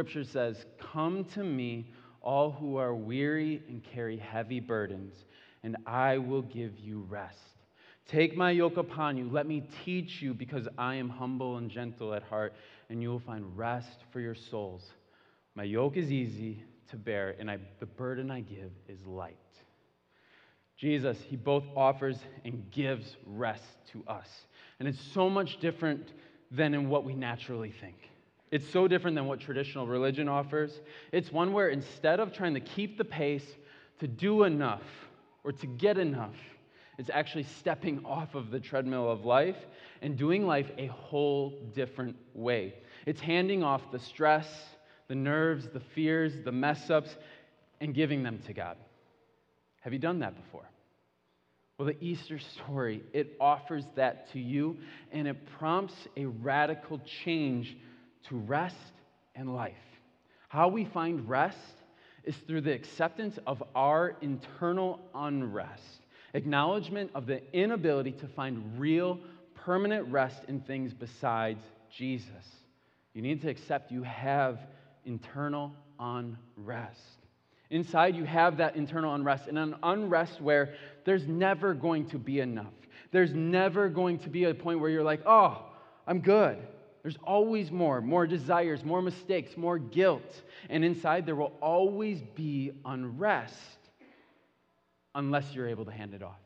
Scripture 0.00 0.24
says, 0.24 0.64
Come 0.78 1.26
to 1.34 1.44
me, 1.44 1.90
all 2.22 2.50
who 2.52 2.76
are 2.76 2.94
weary 2.94 3.62
and 3.68 3.84
carry 3.84 4.16
heavy 4.16 4.58
burdens, 4.58 5.12
and 5.62 5.76
I 5.86 6.16
will 6.16 6.40
give 6.40 6.78
you 6.78 7.04
rest. 7.10 7.36
Take 8.08 8.34
my 8.34 8.50
yoke 8.50 8.78
upon 8.78 9.18
you. 9.18 9.28
Let 9.30 9.46
me 9.46 9.62
teach 9.84 10.22
you, 10.22 10.32
because 10.32 10.66
I 10.78 10.94
am 10.94 11.10
humble 11.10 11.58
and 11.58 11.70
gentle 11.70 12.14
at 12.14 12.22
heart, 12.22 12.54
and 12.88 13.02
you 13.02 13.10
will 13.10 13.20
find 13.20 13.44
rest 13.58 13.98
for 14.10 14.20
your 14.20 14.34
souls. 14.34 14.90
My 15.54 15.64
yoke 15.64 15.98
is 15.98 16.10
easy 16.10 16.64
to 16.88 16.96
bear, 16.96 17.36
and 17.38 17.50
I, 17.50 17.58
the 17.78 17.84
burden 17.84 18.30
I 18.30 18.40
give 18.40 18.72
is 18.88 19.04
light. 19.04 19.36
Jesus, 20.78 21.18
he 21.28 21.36
both 21.36 21.64
offers 21.76 22.16
and 22.46 22.70
gives 22.70 23.18
rest 23.26 23.64
to 23.92 24.02
us. 24.10 24.28
And 24.78 24.88
it's 24.88 25.12
so 25.12 25.28
much 25.28 25.60
different 25.60 26.08
than 26.50 26.72
in 26.72 26.88
what 26.88 27.04
we 27.04 27.14
naturally 27.14 27.74
think. 27.82 28.09
It's 28.50 28.68
so 28.68 28.88
different 28.88 29.14
than 29.14 29.26
what 29.26 29.40
traditional 29.40 29.86
religion 29.86 30.28
offers. 30.28 30.80
It's 31.12 31.30
one 31.30 31.52
where 31.52 31.68
instead 31.68 32.18
of 32.20 32.32
trying 32.32 32.54
to 32.54 32.60
keep 32.60 32.98
the 32.98 33.04
pace, 33.04 33.44
to 34.00 34.08
do 34.08 34.44
enough, 34.44 34.82
or 35.44 35.52
to 35.52 35.66
get 35.66 35.98
enough, 35.98 36.34
it's 36.98 37.10
actually 37.10 37.44
stepping 37.44 38.04
off 38.04 38.34
of 38.34 38.50
the 38.50 38.60
treadmill 38.60 39.10
of 39.10 39.24
life 39.24 39.56
and 40.02 40.16
doing 40.16 40.46
life 40.46 40.70
a 40.76 40.86
whole 40.86 41.58
different 41.74 42.16
way. 42.34 42.74
It's 43.06 43.20
handing 43.20 43.62
off 43.62 43.90
the 43.92 43.98
stress, 43.98 44.46
the 45.08 45.14
nerves, 45.14 45.68
the 45.72 45.80
fears, 45.80 46.32
the 46.44 46.52
mess 46.52 46.90
ups, 46.90 47.16
and 47.80 47.94
giving 47.94 48.22
them 48.22 48.38
to 48.46 48.52
God. 48.52 48.76
Have 49.80 49.92
you 49.92 49.98
done 49.98 50.18
that 50.18 50.36
before? 50.36 50.68
Well, 51.78 51.86
the 51.86 51.96
Easter 52.04 52.38
story, 52.38 53.02
it 53.14 53.36
offers 53.40 53.84
that 53.94 54.30
to 54.32 54.38
you 54.38 54.76
and 55.12 55.26
it 55.26 55.46
prompts 55.58 55.94
a 56.18 56.26
radical 56.26 57.00
change 57.24 57.78
to 58.28 58.36
rest 58.36 58.76
and 59.34 59.54
life. 59.54 59.74
How 60.48 60.68
we 60.68 60.84
find 60.84 61.28
rest 61.28 61.56
is 62.24 62.36
through 62.46 62.62
the 62.62 62.72
acceptance 62.72 63.38
of 63.46 63.62
our 63.74 64.16
internal 64.20 65.00
unrest, 65.14 66.02
acknowledgement 66.34 67.10
of 67.14 67.26
the 67.26 67.40
inability 67.56 68.12
to 68.12 68.26
find 68.28 68.78
real, 68.78 69.18
permanent 69.54 70.08
rest 70.08 70.42
in 70.48 70.60
things 70.60 70.92
besides 70.92 71.62
Jesus. 71.90 72.26
You 73.14 73.22
need 73.22 73.42
to 73.42 73.48
accept 73.48 73.90
you 73.90 74.02
have 74.02 74.58
internal 75.04 75.72
unrest. 75.98 77.00
Inside, 77.70 78.16
you 78.16 78.24
have 78.24 78.56
that 78.56 78.74
internal 78.74 79.14
unrest, 79.14 79.46
and 79.46 79.58
an 79.58 79.76
unrest 79.82 80.40
where 80.40 80.74
there's 81.04 81.26
never 81.26 81.72
going 81.72 82.08
to 82.10 82.18
be 82.18 82.40
enough. 82.40 82.72
There's 83.12 83.32
never 83.32 83.88
going 83.88 84.18
to 84.20 84.28
be 84.28 84.44
a 84.44 84.54
point 84.54 84.80
where 84.80 84.90
you're 84.90 85.04
like, 85.04 85.22
oh, 85.26 85.64
I'm 86.06 86.20
good. 86.20 86.58
There's 87.02 87.18
always 87.24 87.70
more, 87.70 88.00
more 88.00 88.26
desires, 88.26 88.84
more 88.84 89.00
mistakes, 89.00 89.56
more 89.56 89.78
guilt. 89.78 90.42
And 90.68 90.84
inside, 90.84 91.26
there 91.26 91.34
will 91.34 91.52
always 91.60 92.20
be 92.34 92.72
unrest 92.84 93.54
unless 95.14 95.52
you're 95.54 95.68
able 95.68 95.86
to 95.86 95.92
hand 95.92 96.14
it 96.14 96.22
off. 96.22 96.40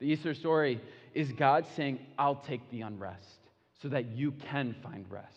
The 0.00 0.06
Easter 0.06 0.34
story 0.34 0.80
is 1.14 1.32
God 1.32 1.66
saying, 1.76 1.98
I'll 2.18 2.36
take 2.36 2.70
the 2.70 2.82
unrest 2.82 3.38
so 3.82 3.88
that 3.88 4.06
you 4.06 4.32
can 4.32 4.74
find 4.82 5.04
rest. 5.10 5.32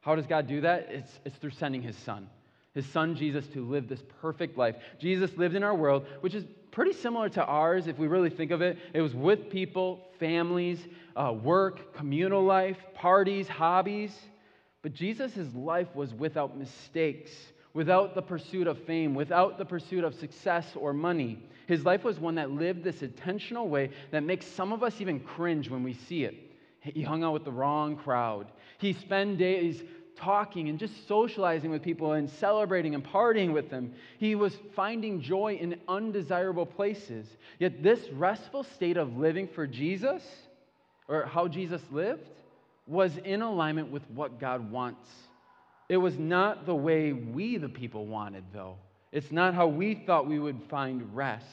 How 0.00 0.14
does 0.14 0.26
God 0.26 0.46
do 0.46 0.60
that? 0.62 0.88
It's, 0.90 1.20
it's 1.24 1.36
through 1.36 1.50
sending 1.50 1.82
his 1.82 1.96
son 1.96 2.28
his 2.74 2.86
son 2.86 3.16
Jesus 3.16 3.46
to 3.48 3.64
live 3.64 3.88
this 3.88 4.02
perfect 4.20 4.56
life. 4.56 4.76
Jesus 4.98 5.36
lived 5.36 5.54
in 5.54 5.62
our 5.62 5.74
world, 5.74 6.06
which 6.20 6.34
is 6.34 6.44
pretty 6.72 6.94
similar 6.94 7.28
to 7.28 7.44
ours 7.44 7.86
if 7.86 7.98
we 7.98 8.08
really 8.08 8.30
think 8.30 8.50
of 8.50 8.62
it. 8.62 8.78
It 8.92 9.02
was 9.02 9.14
with 9.14 9.50
people, 9.50 10.08
families, 10.18 10.88
uh, 11.14 11.32
work, 11.32 11.94
communal 11.94 12.42
life, 12.42 12.78
parties, 12.94 13.46
hobbies. 13.46 14.18
But 14.80 14.94
Jesus' 14.94 15.54
life 15.54 15.94
was 15.94 16.12
without 16.12 16.58
mistakes, 16.58 17.30
without 17.74 18.16
the 18.16 18.22
pursuit 18.22 18.66
of 18.66 18.82
fame, 18.84 19.14
without 19.14 19.58
the 19.58 19.64
pursuit 19.64 20.02
of 20.02 20.14
success 20.14 20.66
or 20.74 20.92
money. 20.92 21.46
His 21.68 21.84
life 21.84 22.02
was 22.02 22.18
one 22.18 22.34
that 22.34 22.50
lived 22.50 22.82
this 22.82 23.02
intentional 23.02 23.68
way 23.68 23.90
that 24.10 24.24
makes 24.24 24.46
some 24.46 24.72
of 24.72 24.82
us 24.82 25.00
even 25.00 25.20
cringe 25.20 25.70
when 25.70 25.84
we 25.84 25.92
see 25.92 26.24
it. 26.24 26.34
He 26.80 27.02
hung 27.02 27.22
out 27.22 27.32
with 27.32 27.44
the 27.44 27.52
wrong 27.52 27.96
crowd. 27.96 28.50
He 28.78 28.92
spent 28.92 29.38
days 29.38 29.84
talking 30.22 30.68
and 30.68 30.78
just 30.78 31.06
socializing 31.08 31.70
with 31.70 31.82
people 31.82 32.12
and 32.12 32.28
celebrating 32.28 32.94
and 32.94 33.04
partying 33.04 33.52
with 33.52 33.70
them. 33.70 33.92
He 34.18 34.34
was 34.34 34.56
finding 34.74 35.20
joy 35.20 35.54
in 35.54 35.80
undesirable 35.88 36.66
places. 36.66 37.26
Yet, 37.58 37.82
this 37.82 38.08
restful 38.10 38.64
state 38.64 38.96
of 38.96 39.16
living 39.16 39.48
for 39.48 39.66
Jesus, 39.66 40.22
or 41.08 41.26
how 41.26 41.48
Jesus 41.48 41.82
lived, 41.90 42.28
was 42.86 43.16
in 43.18 43.42
alignment 43.42 43.90
with 43.90 44.02
what 44.10 44.40
God 44.40 44.70
wants. 44.70 45.08
It 45.88 45.96
was 45.96 46.18
not 46.18 46.66
the 46.66 46.74
way 46.74 47.12
we, 47.12 47.56
the 47.56 47.68
people, 47.68 48.06
wanted, 48.06 48.44
though. 48.52 48.76
It's 49.12 49.30
not 49.30 49.54
how 49.54 49.66
we 49.66 49.94
thought 49.94 50.26
we 50.26 50.38
would 50.38 50.60
find 50.70 51.14
rest. 51.14 51.46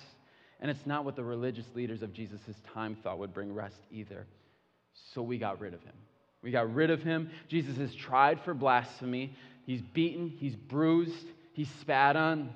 And 0.61 0.69
it's 0.69 0.85
not 0.85 1.05
what 1.05 1.15
the 1.15 1.23
religious 1.23 1.65
leaders 1.75 2.01
of 2.01 2.13
Jesus' 2.13 2.55
time 2.73 2.97
thought 3.01 3.19
would 3.19 3.33
bring 3.33 3.53
rest 3.53 3.79
either. 3.91 4.25
So 5.13 5.21
we 5.21 5.38
got 5.38 5.59
rid 5.59 5.73
of 5.73 5.81
him. 5.81 5.93
We 6.41 6.51
got 6.51 6.74
rid 6.74 6.89
of 6.89 7.03
him. 7.03 7.29
Jesus 7.48 7.77
is 7.77 7.93
tried 7.93 8.41
for 8.41 8.53
blasphemy. 8.53 9.36
He's 9.65 9.81
beaten, 9.81 10.29
he's 10.29 10.55
bruised, 10.55 11.27
he's 11.53 11.69
spat 11.81 12.15
on, 12.15 12.53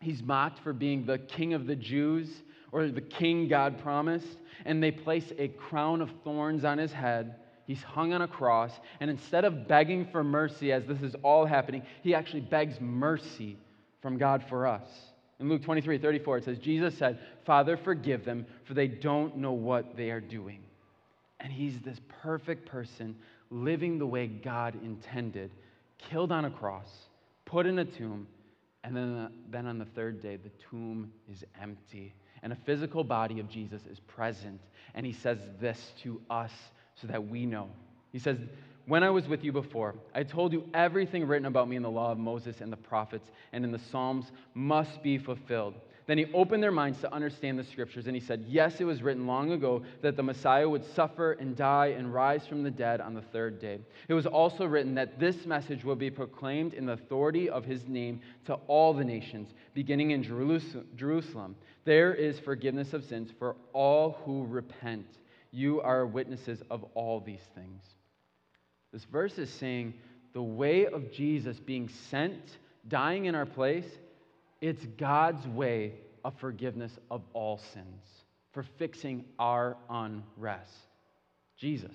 he's 0.00 0.22
mocked 0.22 0.60
for 0.60 0.72
being 0.72 1.04
the 1.06 1.18
king 1.18 1.54
of 1.54 1.66
the 1.66 1.76
Jews 1.76 2.28
or 2.72 2.88
the 2.88 3.00
king 3.00 3.46
God 3.48 3.78
promised. 3.82 4.38
And 4.64 4.82
they 4.82 4.90
place 4.90 5.32
a 5.38 5.48
crown 5.48 6.00
of 6.00 6.10
thorns 6.24 6.64
on 6.64 6.78
his 6.78 6.92
head. 6.92 7.36
He's 7.66 7.82
hung 7.82 8.12
on 8.12 8.22
a 8.22 8.28
cross. 8.28 8.72
And 8.98 9.08
instead 9.08 9.44
of 9.44 9.68
begging 9.68 10.08
for 10.10 10.24
mercy 10.24 10.72
as 10.72 10.84
this 10.86 11.00
is 11.02 11.14
all 11.22 11.46
happening, 11.46 11.82
he 12.02 12.14
actually 12.14 12.40
begs 12.40 12.80
mercy 12.80 13.56
from 14.02 14.18
God 14.18 14.44
for 14.48 14.66
us. 14.66 14.88
In 15.38 15.48
Luke 15.48 15.62
23 15.62 15.98
34, 15.98 16.38
it 16.38 16.44
says, 16.44 16.58
Jesus 16.58 16.98
said, 16.98 17.18
Father, 17.46 17.76
forgive 17.76 18.24
them, 18.24 18.44
for 18.64 18.74
they 18.74 18.88
don't 18.88 19.36
know 19.36 19.52
what 19.52 19.96
they 19.96 20.10
are 20.10 20.20
doing. 20.20 20.64
And 21.40 21.52
he's 21.52 21.78
this 21.80 22.00
perfect 22.22 22.66
person 22.66 23.16
living 23.50 23.98
the 23.98 24.06
way 24.06 24.26
God 24.26 24.74
intended, 24.84 25.50
killed 25.98 26.32
on 26.32 26.44
a 26.44 26.50
cross, 26.50 26.88
put 27.44 27.66
in 27.66 27.78
a 27.78 27.84
tomb, 27.84 28.26
and 28.84 28.96
then, 28.96 29.16
uh, 29.16 29.28
then 29.50 29.66
on 29.66 29.78
the 29.78 29.84
third 29.84 30.22
day, 30.22 30.36
the 30.36 30.50
tomb 30.70 31.12
is 31.30 31.44
empty. 31.60 32.14
And 32.42 32.52
a 32.52 32.56
physical 32.56 33.04
body 33.04 33.40
of 33.40 33.48
Jesus 33.48 33.82
is 33.90 34.00
present. 34.00 34.60
And 34.94 35.04
he 35.04 35.12
says 35.12 35.38
this 35.60 35.92
to 36.02 36.20
us 36.30 36.52
so 36.94 37.06
that 37.08 37.28
we 37.28 37.44
know. 37.44 37.68
He 38.12 38.18
says, 38.18 38.38
When 38.86 39.02
I 39.02 39.10
was 39.10 39.28
with 39.28 39.44
you 39.44 39.52
before, 39.52 39.94
I 40.14 40.22
told 40.22 40.52
you 40.52 40.66
everything 40.72 41.26
written 41.26 41.46
about 41.46 41.68
me 41.68 41.76
in 41.76 41.82
the 41.82 41.90
law 41.90 42.12
of 42.12 42.18
Moses 42.18 42.60
and 42.60 42.72
the 42.72 42.78
prophets 42.78 43.30
and 43.52 43.64
in 43.64 43.72
the 43.72 43.78
Psalms 43.78 44.32
must 44.54 45.02
be 45.02 45.18
fulfilled. 45.18 45.74
Then 46.10 46.18
he 46.18 46.26
opened 46.34 46.60
their 46.60 46.72
minds 46.72 47.00
to 47.02 47.14
understand 47.14 47.56
the 47.56 47.62
scriptures, 47.62 48.08
and 48.08 48.16
he 48.16 48.20
said, 48.20 48.44
Yes, 48.48 48.80
it 48.80 48.84
was 48.84 49.00
written 49.00 49.28
long 49.28 49.52
ago 49.52 49.84
that 50.02 50.16
the 50.16 50.24
Messiah 50.24 50.68
would 50.68 50.84
suffer 50.84 51.34
and 51.34 51.54
die 51.54 51.94
and 51.96 52.12
rise 52.12 52.44
from 52.48 52.64
the 52.64 52.70
dead 52.72 53.00
on 53.00 53.14
the 53.14 53.22
third 53.22 53.60
day. 53.60 53.78
It 54.08 54.14
was 54.14 54.26
also 54.26 54.64
written 54.64 54.96
that 54.96 55.20
this 55.20 55.46
message 55.46 55.84
will 55.84 55.94
be 55.94 56.10
proclaimed 56.10 56.74
in 56.74 56.84
the 56.84 56.94
authority 56.94 57.48
of 57.48 57.64
his 57.64 57.86
name 57.86 58.22
to 58.46 58.54
all 58.66 58.92
the 58.92 59.04
nations, 59.04 59.54
beginning 59.72 60.10
in 60.10 60.24
Jerusalem. 60.24 61.54
There 61.84 62.12
is 62.12 62.40
forgiveness 62.40 62.92
of 62.92 63.04
sins 63.04 63.30
for 63.38 63.54
all 63.72 64.18
who 64.24 64.46
repent. 64.46 65.06
You 65.52 65.80
are 65.80 66.04
witnesses 66.06 66.60
of 66.72 66.82
all 66.94 67.20
these 67.20 67.46
things. 67.54 67.84
This 68.92 69.04
verse 69.04 69.38
is 69.38 69.48
saying 69.48 69.94
the 70.32 70.42
way 70.42 70.86
of 70.86 71.12
Jesus 71.12 71.60
being 71.60 71.88
sent, 72.10 72.58
dying 72.88 73.26
in 73.26 73.36
our 73.36 73.46
place, 73.46 73.86
it's 74.60 74.84
God's 74.98 75.46
way 75.46 75.94
of 76.24 76.38
forgiveness 76.38 76.98
of 77.10 77.22
all 77.32 77.58
sins, 77.72 78.04
for 78.52 78.62
fixing 78.62 79.24
our 79.38 79.76
unrest. 79.88 80.72
Jesus. 81.56 81.94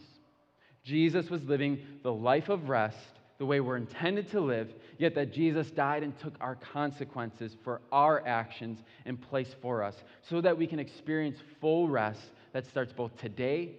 Jesus 0.84 1.30
was 1.30 1.44
living 1.44 1.80
the 2.04 2.14
life 2.14 2.50
of 2.50 2.70
rest 2.70 2.98
the 3.38 3.46
way 3.46 3.60
we're 3.60 3.76
intended 3.76 4.32
to 4.32 4.40
live, 4.40 4.74
yet 4.98 5.14
that 5.16 5.34
Jesus 5.34 5.70
died 5.70 6.04
and 6.04 6.18
took 6.20 6.36
our 6.40 6.56
consequences 6.56 7.56
for 7.64 7.82
our 7.92 8.26
actions 8.26 8.80
in 9.06 9.18
place 9.18 9.54
for 9.62 9.84
us, 9.84 9.96
so 10.22 10.40
that 10.40 10.58
we 10.58 10.66
can 10.66 10.80
experience 10.80 11.40
full 11.60 11.90
rest 11.90 12.32
that 12.54 12.66
starts 12.66 12.94
both 12.94 13.16
today 13.18 13.72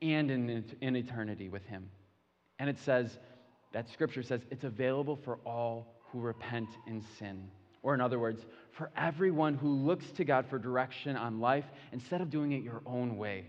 and 0.00 0.30
in, 0.30 0.64
in 0.80 0.96
eternity 0.96 1.48
with 1.48 1.64
Him. 1.66 1.88
And 2.58 2.70
it 2.70 2.78
says, 2.78 3.18
that 3.72 3.88
scripture 3.90 4.22
says, 4.22 4.42
it's 4.50 4.64
available 4.64 5.16
for 5.16 5.38
all 5.44 5.96
who 6.12 6.20
repent 6.20 6.68
in 6.86 7.02
sin. 7.18 7.48
Or, 7.82 7.94
in 7.94 8.00
other 8.00 8.18
words, 8.18 8.44
for 8.72 8.90
everyone 8.96 9.54
who 9.54 9.68
looks 9.68 10.04
to 10.12 10.24
God 10.24 10.46
for 10.48 10.58
direction 10.58 11.16
on 11.16 11.40
life, 11.40 11.64
instead 11.92 12.20
of 12.20 12.30
doing 12.30 12.52
it 12.52 12.62
your 12.62 12.82
own 12.84 13.16
way, 13.16 13.44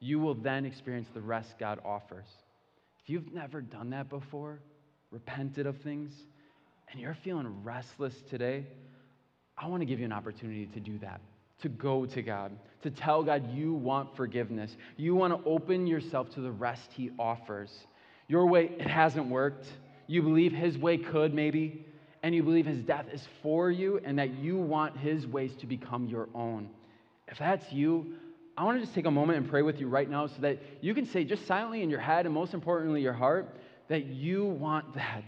you 0.00 0.18
will 0.18 0.34
then 0.34 0.64
experience 0.64 1.08
the 1.14 1.20
rest 1.20 1.58
God 1.58 1.80
offers. 1.84 2.26
If 3.02 3.10
you've 3.10 3.32
never 3.32 3.60
done 3.60 3.90
that 3.90 4.08
before, 4.08 4.60
repented 5.10 5.66
of 5.66 5.78
things, 5.78 6.12
and 6.90 7.00
you're 7.00 7.16
feeling 7.24 7.62
restless 7.64 8.14
today, 8.30 8.66
I 9.58 9.66
want 9.66 9.80
to 9.80 9.86
give 9.86 9.98
you 9.98 10.04
an 10.04 10.12
opportunity 10.12 10.66
to 10.66 10.80
do 10.80 10.98
that, 10.98 11.20
to 11.62 11.68
go 11.68 12.06
to 12.06 12.22
God, 12.22 12.52
to 12.82 12.90
tell 12.90 13.22
God 13.22 13.52
you 13.52 13.74
want 13.74 14.16
forgiveness. 14.16 14.76
You 14.96 15.14
want 15.14 15.32
to 15.32 15.48
open 15.48 15.86
yourself 15.86 16.30
to 16.34 16.40
the 16.40 16.50
rest 16.50 16.90
He 16.92 17.10
offers. 17.18 17.70
Your 18.28 18.46
way, 18.46 18.70
it 18.78 18.86
hasn't 18.86 19.26
worked. 19.26 19.66
You 20.06 20.22
believe 20.22 20.52
his 20.52 20.76
way 20.76 20.98
could, 20.98 21.32
maybe, 21.32 21.86
and 22.22 22.34
you 22.34 22.42
believe 22.42 22.66
his 22.66 22.82
death 22.82 23.06
is 23.12 23.26
for 23.42 23.70
you 23.70 24.00
and 24.04 24.18
that 24.18 24.34
you 24.34 24.56
want 24.56 24.96
his 24.96 25.26
ways 25.26 25.54
to 25.56 25.66
become 25.66 26.06
your 26.06 26.28
own. 26.34 26.68
If 27.28 27.38
that's 27.38 27.72
you, 27.72 28.14
I 28.56 28.64
want 28.64 28.78
to 28.78 28.82
just 28.82 28.94
take 28.94 29.06
a 29.06 29.10
moment 29.10 29.38
and 29.38 29.48
pray 29.48 29.62
with 29.62 29.80
you 29.80 29.88
right 29.88 30.08
now 30.08 30.26
so 30.26 30.40
that 30.40 30.58
you 30.80 30.94
can 30.94 31.06
say, 31.06 31.24
just 31.24 31.46
silently 31.46 31.82
in 31.82 31.90
your 31.90 32.00
head 32.00 32.26
and 32.26 32.34
most 32.34 32.54
importantly, 32.54 33.00
your 33.00 33.12
heart, 33.12 33.56
that 33.88 34.06
you 34.06 34.44
want 34.44 34.94
that. 34.94 35.24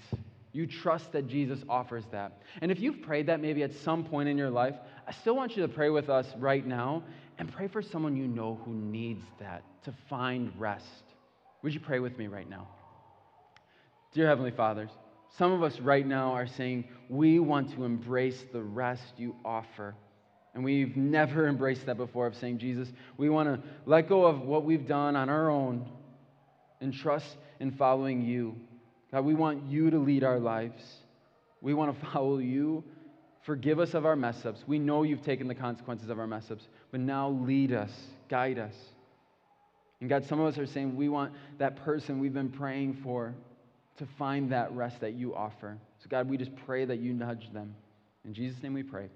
You 0.53 0.67
trust 0.67 1.11
that 1.13 1.27
Jesus 1.27 1.59
offers 1.69 2.05
that. 2.13 2.41
And 2.61 2.71
if 2.71 2.79
you've 2.79 3.03
prayed 3.03 3.27
that 3.27 3.41
maybe 3.41 3.65
at 3.65 3.75
some 3.75 4.05
point 4.05 4.29
in 4.29 4.39
your 4.39 4.51
life, 4.51 4.77
I 5.07 5.13
still 5.13 5.35
want 5.35 5.57
you 5.57 5.67
to 5.67 5.69
pray 5.69 5.91
with 5.91 6.09
us 6.09 6.29
right 6.39 6.65
now 6.65 7.03
and 7.39 7.53
pray 7.53 7.67
for 7.67 7.83
someone 7.83 8.17
you 8.17 8.29
know 8.29 8.61
who 8.65 8.73
needs 8.73 9.25
that 9.41 9.65
to 9.85 9.93
find 10.09 10.53
rest. 10.57 11.03
Would 11.63 11.75
you 11.75 11.81
pray 11.81 11.99
with 11.99 12.17
me 12.19 12.29
right 12.29 12.49
now? 12.49 12.69
Dear 14.13 14.29
Heavenly 14.29 14.53
Fathers, 14.53 14.91
some 15.39 15.53
of 15.53 15.63
us 15.63 15.81
right 15.81 16.07
now 16.07 16.33
are 16.33 16.47
saying 16.47 16.85
we 17.09 17.39
want 17.39 17.73
to 17.75 17.85
embrace 17.85 18.45
the 18.53 18.63
rest 18.63 19.03
you 19.17 19.35
offer. 19.45 19.95
And 20.55 20.63
we've 20.63 20.97
never 20.97 21.49
embraced 21.49 21.87
that 21.87 21.97
before 21.97 22.27
of 22.27 22.37
saying, 22.37 22.59
Jesus, 22.59 22.89
we 23.17 23.29
want 23.29 23.49
to 23.49 23.69
let 23.85 24.09
go 24.09 24.27
of 24.27 24.43
what 24.43 24.65
we've 24.65 24.87
done 24.87 25.17
on 25.17 25.29
our 25.29 25.51
own 25.51 25.89
and 26.81 26.95
trust 26.95 27.37
in 27.59 27.73
following 27.73 28.23
you. 28.23 28.55
God, 29.11 29.25
we 29.25 29.35
want 29.35 29.67
you 29.67 29.91
to 29.91 29.99
lead 29.99 30.23
our 30.23 30.39
lives. 30.39 30.83
We 31.61 31.75
want 31.75 31.99
to 31.99 32.07
follow 32.13 32.39
you. 32.39 32.85
Forgive 33.43 33.81
us 33.81 33.95
of 33.95 34.07
our 34.07 34.17
mess 34.17 34.47
ups. 34.47 34.63
We 34.67 34.79
know 34.79 35.03
you've 35.03 35.23
taken 35.23 35.49
the 35.49 35.55
consequences 35.55 36.09
of 36.09 36.19
our 36.19 36.27
mess 36.27 36.51
ups, 36.51 36.69
but 36.91 37.01
now 37.01 37.29
lead 37.29 37.73
us, 37.73 37.91
guide 38.29 38.59
us. 38.59 38.75
And 40.01 40.09
God, 40.09 40.25
some 40.25 40.41
of 40.41 40.47
us 40.47 40.59
are 40.59 40.67
saying 40.67 40.97
we 40.97 41.09
want 41.09 41.33
that 41.59 41.77
person 41.85 42.21
we've 42.21 42.33
been 42.33 42.51
praying 42.51 43.01
for 43.03 43.35
to 43.99 44.07
find 44.19 44.51
that 44.53 44.73
rest 44.73 45.01
that 45.01 45.15
you 45.15 45.35
offer. 45.35 45.79
So, 46.03 46.09
God, 46.09 46.29
we 46.29 46.37
just 46.37 46.55
pray 46.67 46.85
that 46.85 46.99
you 46.99 47.13
nudge 47.13 47.53
them. 47.53 47.75
In 48.25 48.35
Jesus' 48.35 48.63
name 48.63 48.75
we 48.75 48.83
pray. 48.83 49.09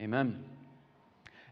Amen. 0.00 0.42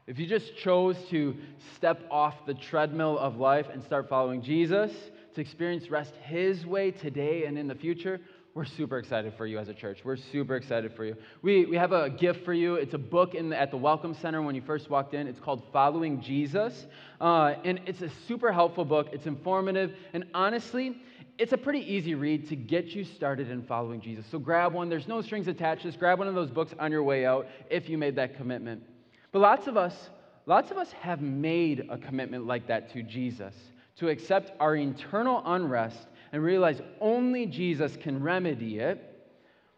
If 0.07 0.19
you 0.19 0.27
just 0.27 0.57
chose 0.57 0.97
to 1.11 1.37
step 1.77 2.01
off 2.11 2.35
the 2.47 2.55
treadmill 2.55 3.19
of 3.19 3.37
life 3.37 3.67
and 3.73 3.83
start 3.85 4.09
following 4.09 4.43
Jesus, 4.43 4.91
to 5.35 5.41
experience 5.41 5.91
rest 5.91 6.15
His 6.25 6.65
way 6.67 6.91
today 6.91 7.45
and 7.45 7.59
in 7.59 7.69
the 7.69 7.75
future, 7.75 8.21
we're 8.55 8.65
super 8.65 8.99
excited 8.99 9.35
for 9.37 9.47
you 9.47 9.59
as 9.59 9.69
a 9.69 9.75
church. 9.75 10.01
We're 10.05 10.17
super 10.17 10.57
excited 10.57 10.93
for 10.95 11.05
you. 11.05 11.17
We, 11.43 11.67
we 11.67 11.77
have 11.77 11.93
a 11.93 12.11
gift 12.11 12.45
for 12.45 12.53
you. 12.53 12.75
It's 12.75 12.95
a 12.95 12.99
book 12.99 13.35
in 13.35 13.51
the, 13.51 13.61
at 13.61 13.71
the 13.71 13.77
Welcome 13.77 14.15
Center 14.15 14.43
when 14.43 14.55
you 14.55 14.63
first 14.63 14.91
walked 14.91 15.15
in. 15.15 15.29
It's 15.29 15.39
called 15.39 15.63
Following 15.73 16.21
Jesus. 16.21 16.87
Uh, 17.21 17.55
and 17.65 17.81
it's 17.87 18.03
a 18.03 18.11
super 18.27 18.51
helpful 18.51 18.85
book. 18.85 19.09
It's 19.13 19.27
informative. 19.27 19.95
And 20.13 20.25
honestly, 20.35 21.01
it's 21.39 21.53
a 21.53 21.59
pretty 21.59 21.81
easy 21.81 22.17
read 22.17 22.49
to 22.49 22.57
get 22.57 22.87
you 22.87 23.05
started 23.05 23.51
in 23.51 23.63
following 23.63 24.01
Jesus. 24.01 24.27
So 24.31 24.41
grab 24.41 24.73
one. 24.73 24.89
There's 24.89 25.07
no 25.07 25.23
strings 25.23 25.47
attached. 25.47 25.83
Just 25.83 25.99
grab 26.01 26.19
one 26.19 26.27
of 26.27 26.35
those 26.35 26.51
books 26.51 26.75
on 26.81 26.91
your 26.91 27.05
way 27.05 27.27
out 27.27 27.47
if 27.71 27.89
you 27.89 27.97
made 27.97 28.17
that 28.17 28.37
commitment. 28.37 28.83
But 29.31 29.41
lots 29.41 29.69
of 29.69 29.77
us, 29.77 30.11
lots 30.47 30.73
of 30.73 30.79
us 30.79 30.91
have 30.93 31.21
made 31.21 31.87
a 31.91 31.97
commitment 31.97 32.47
like 32.47 32.67
that 32.67 32.93
to 32.95 33.05
Jesus 33.05 33.55
to 33.99 34.09
accept 34.09 34.53
our 34.59 34.75
internal 34.75 35.43
unrest 35.45 36.09
and 36.33 36.43
realize 36.43 36.81
only 37.01 37.47
Jesus 37.47 37.97
can 37.97 38.23
remedy 38.23 38.79
it. 38.79 39.05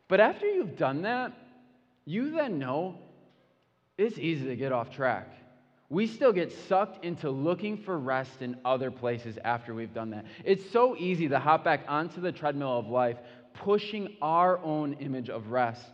But 0.09 0.21
after 0.21 0.47
you've 0.47 0.77
done 0.77 1.03
that, 1.03 1.33
you 2.05 2.31
then 2.31 2.59
know 2.59 2.97
it's 3.97 4.19
easy 4.19 4.47
to 4.47 4.57
get 4.57 4.73
off 4.73 4.91
track. 4.91 5.29
We 5.89 6.07
still 6.07 6.33
get 6.33 6.53
sucked 6.69 7.05
into 7.05 7.31
looking 7.31 7.77
for 7.77 7.99
rest 7.99 8.43
in 8.43 8.57
other 8.65 8.91
places 8.91 9.39
after 9.45 9.75
we've 9.75 9.93
done 9.93 10.11
that. 10.11 10.25
It's 10.45 10.71
so 10.71 10.97
easy 10.97 11.29
to 11.29 11.39
hop 11.39 11.65
back 11.65 11.85
onto 11.89 12.21
the 12.21 12.31
treadmill 12.31 12.79
of 12.79 12.89
life, 12.89 13.19
pushing 13.55 14.17
our 14.23 14.59
own 14.61 14.95
image 14.95 15.29
of 15.29 15.49
rest. 15.49 15.85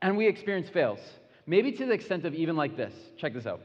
And 0.00 0.16
we 0.16 0.26
experience 0.28 0.68
fails. 0.68 1.00
Maybe 1.46 1.72
to 1.72 1.86
the 1.86 1.92
extent 1.92 2.24
of 2.24 2.34
even 2.34 2.56
like 2.56 2.76
this. 2.76 2.94
Check 3.16 3.34
this 3.34 3.46
out. 3.46 3.60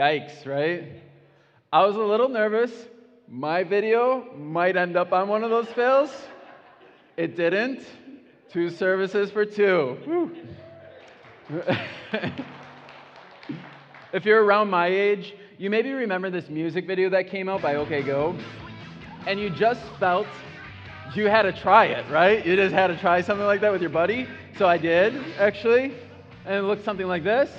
Yikes, 0.00 0.46
right? 0.46 0.84
I 1.70 1.84
was 1.84 1.94
a 1.94 1.98
little 1.98 2.30
nervous. 2.30 2.72
My 3.28 3.62
video 3.64 4.24
might 4.34 4.74
end 4.74 4.96
up 4.96 5.12
on 5.12 5.28
one 5.28 5.44
of 5.44 5.50
those 5.50 5.68
fails. 5.68 6.10
It 7.18 7.36
didn't. 7.36 7.84
Two 8.50 8.70
services 8.70 9.30
for 9.30 9.44
two. 9.44 10.32
if 14.14 14.24
you're 14.24 14.42
around 14.42 14.70
my 14.70 14.86
age, 14.86 15.34
you 15.58 15.68
maybe 15.68 15.92
remember 15.92 16.30
this 16.30 16.48
music 16.48 16.86
video 16.86 17.10
that 17.10 17.28
came 17.28 17.50
out 17.50 17.60
by 17.60 17.74
OK 17.74 18.00
Go, 18.02 18.34
and 19.26 19.38
you 19.38 19.50
just 19.50 19.82
felt 19.98 20.26
you 21.14 21.26
had 21.26 21.42
to 21.42 21.52
try 21.52 21.84
it, 21.84 22.10
right? 22.10 22.46
You 22.46 22.56
just 22.56 22.72
had 22.72 22.86
to 22.86 22.96
try 22.96 23.20
something 23.20 23.44
like 23.44 23.60
that 23.60 23.70
with 23.70 23.82
your 23.82 23.90
buddy. 23.90 24.26
So 24.56 24.66
I 24.66 24.78
did, 24.78 25.14
actually, 25.38 25.92
and 26.46 26.54
it 26.54 26.62
looked 26.62 26.86
something 26.86 27.06
like 27.06 27.22
this. 27.22 27.50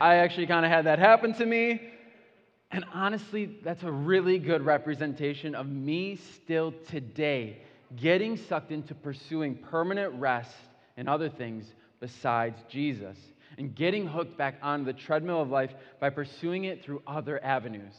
I 0.00 0.16
actually 0.16 0.46
kind 0.46 0.64
of 0.64 0.72
had 0.72 0.86
that 0.86 0.98
happen 0.98 1.34
to 1.34 1.44
me. 1.46 1.80
And 2.70 2.84
honestly, 2.94 3.58
that's 3.62 3.82
a 3.82 3.90
really 3.90 4.38
good 4.38 4.62
representation 4.62 5.54
of 5.54 5.66
me 5.68 6.16
still 6.16 6.72
today 6.88 7.58
getting 7.96 8.36
sucked 8.36 8.70
into 8.70 8.94
pursuing 8.94 9.56
permanent 9.56 10.14
rest 10.14 10.54
and 10.96 11.08
other 11.08 11.28
things 11.28 11.66
besides 11.98 12.56
Jesus 12.68 13.18
and 13.58 13.74
getting 13.74 14.06
hooked 14.06 14.38
back 14.38 14.56
on 14.62 14.84
the 14.84 14.92
treadmill 14.92 15.42
of 15.42 15.50
life 15.50 15.72
by 15.98 16.08
pursuing 16.08 16.64
it 16.64 16.84
through 16.84 17.02
other 17.06 17.42
avenues. 17.44 17.94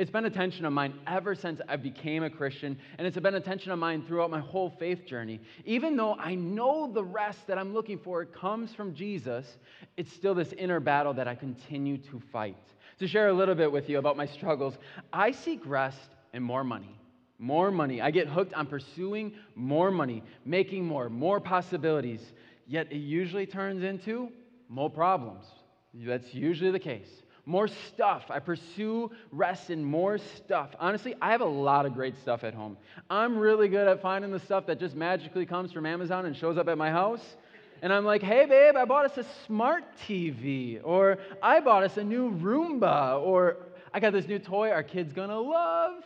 It's 0.00 0.10
been 0.10 0.24
a 0.24 0.30
tension 0.30 0.64
of 0.64 0.72
mine 0.72 0.94
ever 1.06 1.34
since 1.34 1.60
I 1.68 1.76
became 1.76 2.22
a 2.22 2.30
Christian, 2.30 2.78
and 2.96 3.06
it's 3.06 3.18
been 3.18 3.34
a 3.34 3.40
tension 3.40 3.70
of 3.70 3.78
mine 3.78 4.02
throughout 4.06 4.30
my 4.30 4.40
whole 4.40 4.70
faith 4.70 5.04
journey. 5.04 5.42
Even 5.66 5.94
though 5.94 6.14
I 6.14 6.36
know 6.36 6.90
the 6.90 7.04
rest 7.04 7.46
that 7.48 7.58
I'm 7.58 7.74
looking 7.74 7.98
for 7.98 8.24
comes 8.24 8.72
from 8.72 8.94
Jesus, 8.94 9.58
it's 9.98 10.10
still 10.10 10.34
this 10.34 10.54
inner 10.54 10.80
battle 10.80 11.12
that 11.12 11.28
I 11.28 11.34
continue 11.34 11.98
to 11.98 12.22
fight. 12.32 12.56
To 13.00 13.06
share 13.06 13.28
a 13.28 13.32
little 13.34 13.54
bit 13.54 13.70
with 13.70 13.90
you 13.90 13.98
about 13.98 14.16
my 14.16 14.24
struggles, 14.24 14.78
I 15.12 15.32
seek 15.32 15.60
rest 15.66 16.08
and 16.32 16.42
more 16.42 16.64
money. 16.64 16.98
More 17.38 17.70
money. 17.70 18.00
I 18.00 18.10
get 18.10 18.26
hooked 18.26 18.54
on 18.54 18.68
pursuing 18.68 19.34
more 19.54 19.90
money, 19.90 20.22
making 20.46 20.86
more, 20.86 21.10
more 21.10 21.40
possibilities. 21.40 22.22
Yet 22.66 22.90
it 22.90 23.00
usually 23.00 23.44
turns 23.44 23.84
into 23.84 24.30
more 24.70 24.88
problems. 24.88 25.44
That's 25.92 26.32
usually 26.32 26.70
the 26.70 26.78
case 26.78 27.10
more 27.50 27.68
stuff. 27.68 28.24
I 28.30 28.38
pursue 28.38 29.10
rest 29.32 29.70
in 29.70 29.84
more 29.84 30.18
stuff. 30.18 30.70
Honestly, 30.78 31.14
I 31.20 31.32
have 31.32 31.40
a 31.40 31.44
lot 31.44 31.84
of 31.84 31.94
great 31.94 32.16
stuff 32.18 32.44
at 32.44 32.54
home. 32.54 32.76
I'm 33.10 33.36
really 33.36 33.68
good 33.68 33.88
at 33.88 34.00
finding 34.00 34.30
the 34.30 34.38
stuff 34.38 34.66
that 34.66 34.78
just 34.78 34.94
magically 34.94 35.44
comes 35.44 35.72
from 35.72 35.84
Amazon 35.84 36.26
and 36.26 36.36
shows 36.36 36.56
up 36.56 36.68
at 36.68 36.78
my 36.78 36.90
house. 36.90 37.36
And 37.82 37.92
I'm 37.92 38.04
like, 38.04 38.22
hey, 38.22 38.46
babe, 38.46 38.76
I 38.76 38.84
bought 38.84 39.06
us 39.06 39.18
a 39.18 39.26
smart 39.46 39.84
TV, 40.06 40.80
or 40.84 41.18
I 41.42 41.60
bought 41.60 41.82
us 41.82 41.96
a 41.96 42.04
new 42.04 42.30
Roomba, 42.30 43.20
or 43.20 43.56
I 43.92 44.00
got 44.00 44.12
this 44.12 44.28
new 44.28 44.38
toy 44.38 44.70
our 44.70 44.82
kid's 44.82 45.12
gonna 45.12 45.40
love. 45.40 46.04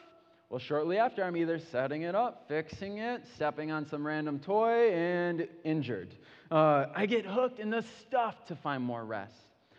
Well, 0.48 0.60
shortly 0.60 0.98
after, 0.98 1.24
I'm 1.24 1.36
either 1.36 1.58
setting 1.58 2.02
it 2.02 2.14
up, 2.14 2.44
fixing 2.48 2.98
it, 2.98 3.26
stepping 3.34 3.72
on 3.72 3.86
some 3.86 4.06
random 4.06 4.38
toy, 4.38 4.92
and 4.92 5.48
injured. 5.64 6.14
Uh, 6.50 6.86
I 6.94 7.06
get 7.06 7.26
hooked 7.26 7.58
in 7.58 7.70
the 7.70 7.84
stuff 8.00 8.46
to 8.46 8.56
find 8.56 8.82
more 8.82 9.04
rest. 9.04 9.34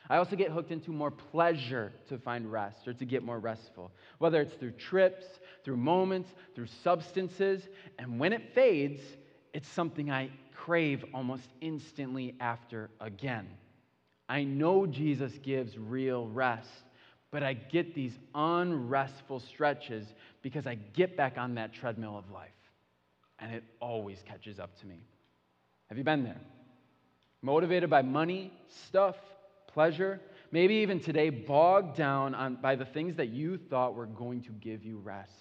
I 0.10 0.18
also 0.18 0.36
get 0.36 0.52
hooked 0.52 0.72
into 0.72 0.92
more 0.92 1.12
pleasure 1.12 1.92
to 2.10 2.18
find 2.18 2.52
rest 2.52 2.88
or 2.88 2.94
to 2.94 3.06
get 3.06 3.24
more 3.24 3.40
restful, 3.40 3.92
whether 4.20 4.42
it's 4.42 4.54
through 4.54 4.72
trips, 4.72 5.26
through 5.64 5.78
moments, 5.78 6.30
through 6.54 6.68
substances. 6.84 7.68
And 7.98 8.20
when 8.20 8.32
it 8.34 8.54
fades, 8.54 9.02
it's 9.54 9.68
something 9.68 10.12
I 10.12 10.30
crave 10.54 11.04
almost 11.14 11.48
instantly 11.62 12.36
after 12.40 12.90
again. 13.02 13.48
I 14.30 14.44
know 14.44 14.86
Jesus 14.86 15.32
gives 15.44 15.78
real 15.78 16.28
rest, 16.28 16.70
but 17.32 17.44
I 17.44 17.54
get 17.54 17.96
these 17.96 18.18
unrestful 18.34 19.40
stretches 19.40 20.08
because 20.42 20.68
I 20.68 20.76
get 20.76 21.18
back 21.18 21.38
on 21.38 21.56
that 21.56 21.74
treadmill 21.74 22.18
of 22.18 22.30
life. 22.32 22.50
And 23.40 23.54
it 23.54 23.64
always 23.80 24.24
catches 24.26 24.60
up 24.60 24.80
to 24.80 24.88
me. 24.88 25.02
Have 25.90 25.98
you 25.98 26.04
been 26.04 26.24
there? 26.24 26.40
Motivated 27.42 27.90
by 27.90 28.02
money, 28.02 28.54
stuff, 28.88 29.18
pleasure, 29.76 30.22
maybe 30.52 30.74
even 30.76 31.00
today 31.00 31.30
bogged 31.30 31.98
down 31.98 32.34
on, 32.34 32.56
by 32.56 32.76
the 32.76 32.86
things 32.86 33.16
that 33.18 33.28
you 33.30 33.58
thought 33.70 33.94
were 33.94 34.08
going 34.08 34.42
to 34.42 34.52
give 34.54 34.84
you 34.84 34.98
rest. 34.98 35.34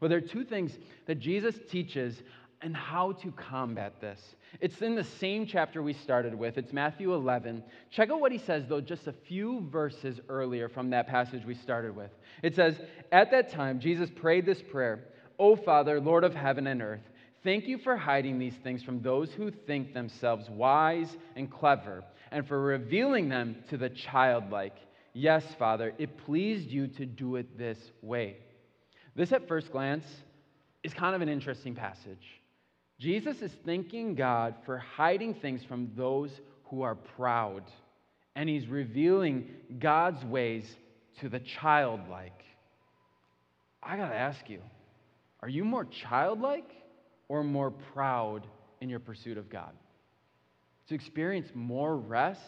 Well, 0.00 0.08
there 0.08 0.18
are 0.18 0.20
two 0.20 0.44
things 0.44 0.78
that 1.06 1.20
Jesus 1.20 1.54
teaches 1.70 2.22
and 2.62 2.74
how 2.74 3.12
to 3.12 3.30
combat 3.32 4.00
this. 4.00 4.20
It's 4.60 4.80
in 4.80 4.94
the 4.94 5.04
same 5.04 5.46
chapter 5.46 5.82
we 5.82 5.92
started 5.92 6.34
with. 6.34 6.56
It's 6.56 6.72
Matthew 6.72 7.12
11. 7.12 7.62
Check 7.90 8.10
out 8.10 8.20
what 8.20 8.32
he 8.32 8.38
says, 8.38 8.64
though, 8.66 8.80
just 8.80 9.06
a 9.06 9.12
few 9.12 9.68
verses 9.70 10.20
earlier 10.28 10.68
from 10.68 10.90
that 10.90 11.06
passage 11.06 11.44
we 11.44 11.54
started 11.54 11.94
with. 11.94 12.10
It 12.42 12.54
says, 12.54 12.80
At 13.10 13.30
that 13.30 13.50
time, 13.50 13.78
Jesus 13.78 14.10
prayed 14.10 14.46
this 14.46 14.62
prayer 14.62 15.04
O 15.38 15.54
Father, 15.54 16.00
Lord 16.00 16.24
of 16.24 16.34
heaven 16.34 16.66
and 16.66 16.80
earth, 16.80 17.02
thank 17.44 17.66
you 17.66 17.76
for 17.78 17.96
hiding 17.96 18.38
these 18.38 18.54
things 18.62 18.82
from 18.82 19.02
those 19.02 19.32
who 19.32 19.50
think 19.50 19.92
themselves 19.92 20.48
wise 20.48 21.16
and 21.36 21.50
clever, 21.50 22.04
and 22.32 22.48
for 22.48 22.60
revealing 22.60 23.28
them 23.28 23.56
to 23.68 23.76
the 23.76 23.90
childlike. 23.90 24.76
Yes, 25.12 25.44
Father, 25.58 25.92
it 25.98 26.16
pleased 26.24 26.70
you 26.70 26.88
to 26.88 27.06
do 27.06 27.36
it 27.36 27.58
this 27.58 27.78
way. 28.00 28.38
This, 29.14 29.32
at 29.32 29.46
first 29.46 29.70
glance, 29.70 30.06
is 30.82 30.94
kind 30.94 31.14
of 31.14 31.20
an 31.20 31.28
interesting 31.28 31.74
passage. 31.74 32.40
Jesus 32.98 33.42
is 33.42 33.52
thanking 33.66 34.14
God 34.14 34.54
for 34.64 34.78
hiding 34.78 35.34
things 35.34 35.62
from 35.64 35.90
those 35.94 36.30
who 36.64 36.82
are 36.82 36.94
proud, 36.94 37.64
and 38.34 38.48
he's 38.48 38.66
revealing 38.66 39.48
God's 39.78 40.24
ways 40.24 40.64
to 41.20 41.28
the 41.28 41.40
childlike. 41.40 42.44
I 43.82 43.96
got 43.98 44.08
to 44.08 44.16
ask 44.16 44.48
you, 44.48 44.60
are 45.40 45.48
you 45.48 45.64
more 45.64 45.84
childlike 45.84 46.70
or 47.28 47.44
more 47.44 47.70
proud 47.70 48.46
in 48.80 48.88
your 48.88 49.00
pursuit 49.00 49.36
of 49.36 49.50
God? 49.50 49.72
To 50.92 50.96
experience 50.96 51.48
more 51.54 51.96
rest, 51.96 52.42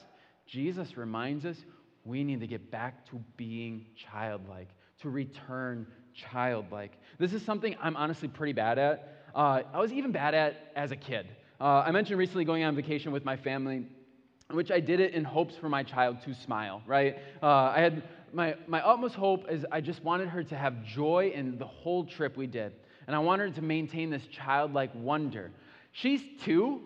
Jesus 0.46 0.98
reminds 0.98 1.46
us 1.46 1.56
we 2.04 2.22
need 2.22 2.40
to 2.40 2.46
get 2.46 2.70
back 2.70 3.08
to 3.08 3.18
being 3.38 3.86
childlike, 3.96 4.68
to 5.00 5.08
return 5.08 5.86
childlike. 6.12 6.92
This 7.18 7.32
is 7.32 7.40
something 7.40 7.74
I'm 7.80 7.96
honestly 7.96 8.28
pretty 8.28 8.52
bad 8.52 8.78
at. 8.78 9.30
Uh, 9.34 9.62
I 9.72 9.80
was 9.80 9.94
even 9.94 10.12
bad 10.12 10.34
at 10.34 10.72
as 10.76 10.90
a 10.90 10.96
kid. 10.96 11.26
Uh, 11.58 11.84
I 11.86 11.90
mentioned 11.90 12.18
recently 12.18 12.44
going 12.44 12.64
on 12.64 12.76
vacation 12.76 13.12
with 13.12 13.24
my 13.24 13.34
family, 13.34 13.86
which 14.50 14.70
I 14.70 14.78
did 14.78 15.00
it 15.00 15.14
in 15.14 15.24
hopes 15.24 15.56
for 15.56 15.70
my 15.70 15.82
child 15.82 16.18
to 16.26 16.34
smile, 16.34 16.82
right? 16.86 17.16
Uh, 17.42 17.46
I 17.46 17.80
had 17.80 18.02
my, 18.34 18.56
my 18.66 18.82
utmost 18.86 19.14
hope 19.14 19.50
is 19.50 19.64
I 19.72 19.80
just 19.80 20.04
wanted 20.04 20.28
her 20.28 20.44
to 20.44 20.54
have 20.54 20.84
joy 20.84 21.32
in 21.34 21.56
the 21.56 21.66
whole 21.66 22.04
trip 22.04 22.36
we 22.36 22.46
did. 22.46 22.74
And 23.06 23.16
I 23.16 23.20
wanted 23.20 23.48
her 23.48 23.54
to 23.54 23.62
maintain 23.62 24.10
this 24.10 24.26
childlike 24.26 24.90
wonder. 24.94 25.50
She's 25.92 26.20
two, 26.44 26.82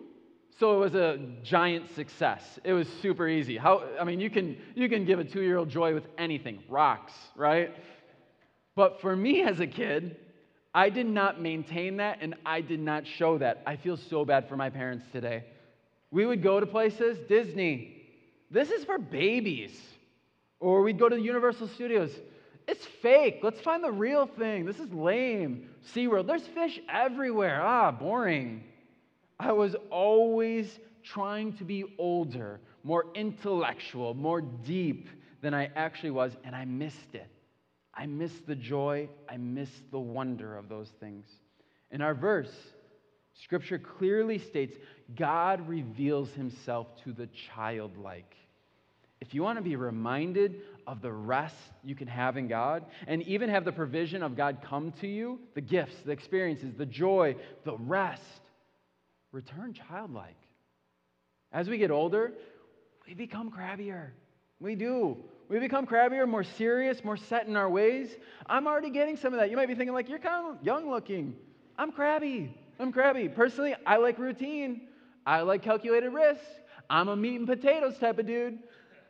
so 0.57 0.75
it 0.75 0.79
was 0.79 0.95
a 0.95 1.19
giant 1.43 1.93
success. 1.95 2.59
It 2.63 2.73
was 2.73 2.87
super 3.01 3.27
easy. 3.27 3.57
How, 3.57 3.83
I 3.99 4.03
mean, 4.03 4.19
you 4.19 4.29
can, 4.29 4.57
you 4.75 4.89
can 4.89 5.05
give 5.05 5.19
a 5.19 5.23
two 5.23 5.41
year 5.41 5.57
old 5.57 5.69
joy 5.69 5.93
with 5.93 6.07
anything, 6.17 6.59
rocks, 6.67 7.13
right? 7.35 7.73
But 8.75 9.01
for 9.01 9.15
me 9.15 9.43
as 9.43 9.59
a 9.59 9.67
kid, 9.67 10.17
I 10.73 10.89
did 10.89 11.07
not 11.07 11.41
maintain 11.41 11.97
that 11.97 12.19
and 12.21 12.35
I 12.45 12.61
did 12.61 12.79
not 12.79 13.05
show 13.05 13.37
that. 13.37 13.61
I 13.65 13.75
feel 13.75 13.97
so 13.97 14.25
bad 14.25 14.47
for 14.47 14.55
my 14.57 14.69
parents 14.69 15.05
today. 15.11 15.45
We 16.11 16.25
would 16.25 16.41
go 16.41 16.59
to 16.59 16.65
places, 16.65 17.17
Disney, 17.27 17.95
this 18.51 18.71
is 18.71 18.83
for 18.83 18.97
babies. 18.97 19.79
Or 20.59 20.81
we'd 20.81 20.99
go 20.99 21.07
to 21.07 21.15
the 21.15 21.21
Universal 21.21 21.69
Studios, 21.69 22.11
it's 22.67 22.85
fake. 23.01 23.39
Let's 23.41 23.61
find 23.61 23.83
the 23.83 23.91
real 23.91 24.27
thing. 24.27 24.65
This 24.65 24.79
is 24.79 24.91
lame. 24.91 25.69
SeaWorld, 25.93 26.27
there's 26.27 26.45
fish 26.47 26.79
everywhere. 26.91 27.61
Ah, 27.63 27.91
boring. 27.91 28.63
I 29.39 29.51
was 29.53 29.75
always 29.89 30.79
trying 31.03 31.53
to 31.53 31.63
be 31.63 31.85
older, 31.97 32.59
more 32.83 33.05
intellectual, 33.15 34.13
more 34.13 34.41
deep 34.41 35.07
than 35.41 35.53
I 35.53 35.71
actually 35.75 36.11
was, 36.11 36.35
and 36.43 36.55
I 36.55 36.65
missed 36.65 37.13
it. 37.15 37.27
I 37.93 38.05
missed 38.05 38.45
the 38.45 38.55
joy, 38.55 39.09
I 39.29 39.37
missed 39.37 39.91
the 39.91 39.99
wonder 39.99 40.57
of 40.57 40.69
those 40.69 40.89
things. 40.99 41.25
In 41.91 42.01
our 42.01 42.13
verse, 42.13 42.53
Scripture 43.33 43.79
clearly 43.79 44.37
states 44.37 44.77
God 45.15 45.67
reveals 45.67 46.31
himself 46.31 46.87
to 47.03 47.13
the 47.13 47.27
childlike. 47.27 48.35
If 49.21 49.33
you 49.33 49.43
want 49.43 49.57
to 49.57 49.63
be 49.63 49.75
reminded 49.75 50.61
of 50.87 51.01
the 51.01 51.11
rest 51.11 51.55
you 51.83 51.95
can 51.95 52.07
have 52.07 52.37
in 52.37 52.47
God 52.47 52.85
and 53.07 53.21
even 53.23 53.49
have 53.49 53.65
the 53.65 53.71
provision 53.71 54.23
of 54.23 54.37
God 54.37 54.59
come 54.63 54.93
to 55.01 55.07
you, 55.07 55.39
the 55.55 55.61
gifts, 55.61 55.95
the 56.05 56.11
experiences, 56.11 56.73
the 56.77 56.85
joy, 56.85 57.35
the 57.65 57.77
rest, 57.77 58.41
return 59.31 59.73
childlike. 59.73 60.37
As 61.51 61.67
we 61.67 61.77
get 61.77 61.91
older, 61.91 62.33
we 63.07 63.13
become 63.13 63.51
crabbier. 63.51 64.09
We 64.59 64.75
do. 64.75 65.17
We 65.47 65.59
become 65.59 65.87
crabbier, 65.87 66.27
more 66.27 66.43
serious, 66.43 67.03
more 67.03 67.17
set 67.17 67.47
in 67.47 67.55
our 67.55 67.69
ways. 67.69 68.15
I'm 68.45 68.67
already 68.67 68.91
getting 68.91 69.17
some 69.17 69.33
of 69.33 69.39
that. 69.39 69.49
You 69.49 69.55
might 69.55 69.67
be 69.67 69.75
thinking, 69.75 69.93
like, 69.93 70.09
you're 70.09 70.19
kind 70.19 70.57
of 70.57 70.63
young 70.63 70.89
looking. 70.89 71.35
I'm 71.77 71.91
crabby. 71.91 72.55
I'm 72.79 72.91
crabby. 72.91 73.29
Personally, 73.29 73.75
I 73.85 73.97
like 73.97 74.19
routine. 74.19 74.81
I 75.25 75.41
like 75.41 75.63
calculated 75.63 76.09
risk. 76.09 76.43
I'm 76.89 77.07
a 77.07 77.15
meat 77.15 77.37
and 77.39 77.47
potatoes 77.47 77.97
type 77.97 78.19
of 78.19 78.27
dude. 78.27 78.59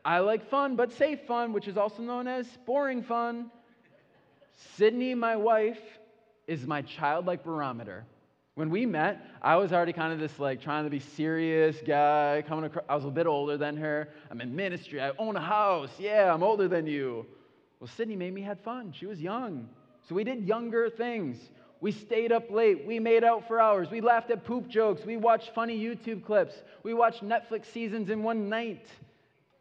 I 0.06 0.20
like 0.20 0.50
fun, 0.50 0.76
but 0.76 0.94
safe 0.94 1.20
fun, 1.28 1.52
which 1.52 1.68
is 1.68 1.78
also 1.78 2.02
known 2.04 2.28
as 2.28 2.48
boring 2.66 3.04
fun. 3.04 3.52
Sydney, 4.76 5.14
my 5.14 5.36
wife, 5.36 5.80
is 6.48 6.66
my 6.66 6.82
childlike 6.82 7.44
barometer. 7.44 8.06
When 8.60 8.70
we 8.70 8.86
met, 8.86 9.26
I 9.42 9.56
was 9.56 9.72
already 9.72 9.94
kind 9.94 10.12
of 10.12 10.20
this 10.20 10.38
like 10.38 10.62
trying 10.62 10.84
to 10.84 10.90
be 10.90 11.00
serious 11.00 11.78
guy. 11.88 12.44
Coming 12.46 12.66
across, 12.66 12.84
I 12.90 12.96
was 12.96 13.06
a 13.06 13.10
bit 13.10 13.26
older 13.26 13.56
than 13.56 13.78
her. 13.78 14.10
I'm 14.30 14.42
in 14.42 14.54
ministry. 14.54 15.00
I 15.02 15.12
own 15.18 15.38
a 15.38 15.42
house. 15.42 15.92
Yeah, 15.98 16.34
I'm 16.34 16.44
older 16.44 16.68
than 16.68 16.86
you. 16.86 17.26
Well, 17.80 17.88
Sydney 17.96 18.18
made 18.18 18.34
me 18.34 18.42
have 18.42 18.60
fun. 18.60 18.92
She 18.92 19.06
was 19.06 19.22
young, 19.22 19.70
so 20.10 20.14
we 20.14 20.26
did 20.26 20.46
younger 20.46 20.90
things. 20.90 21.38
We 21.80 21.94
stayed 21.94 22.34
up 22.34 22.52
late. 22.52 22.86
We 22.86 23.00
made 23.00 23.24
out 23.24 23.48
for 23.48 23.62
hours. 23.62 23.90
We 23.92 24.02
laughed 24.02 24.30
at 24.30 24.44
poop 24.44 24.68
jokes. 24.68 25.06
We 25.06 25.16
watched 25.16 25.56
funny 25.56 25.80
YouTube 25.80 26.26
clips. 26.26 26.56
We 26.84 26.94
watched 26.94 27.24
Netflix 27.24 27.68
seasons 27.68 28.10
in 28.10 28.24
one 28.24 28.50
night. 28.50 28.88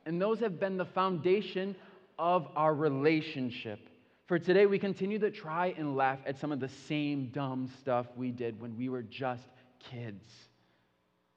And 0.07 0.21
those 0.21 0.41
have 0.41 0.59
been 0.59 0.77
the 0.77 0.87
foundation 0.87 1.77
of 2.19 2.49
our 2.57 2.75
relationship. 2.75 3.88
For 4.29 4.39
today, 4.39 4.67
we 4.67 4.79
continue 4.79 5.19
to 5.21 5.31
try 5.31 5.75
and 5.79 5.97
laugh 5.97 6.19
at 6.27 6.39
some 6.39 6.53
of 6.53 6.61
the 6.61 6.69
same 6.69 7.31
dumb 7.33 7.71
stuff 7.81 8.07
we 8.15 8.31
did 8.31 8.61
when 8.61 8.77
we 8.77 8.91
were 8.91 9.03
just 9.03 9.49
kids. 9.79 10.31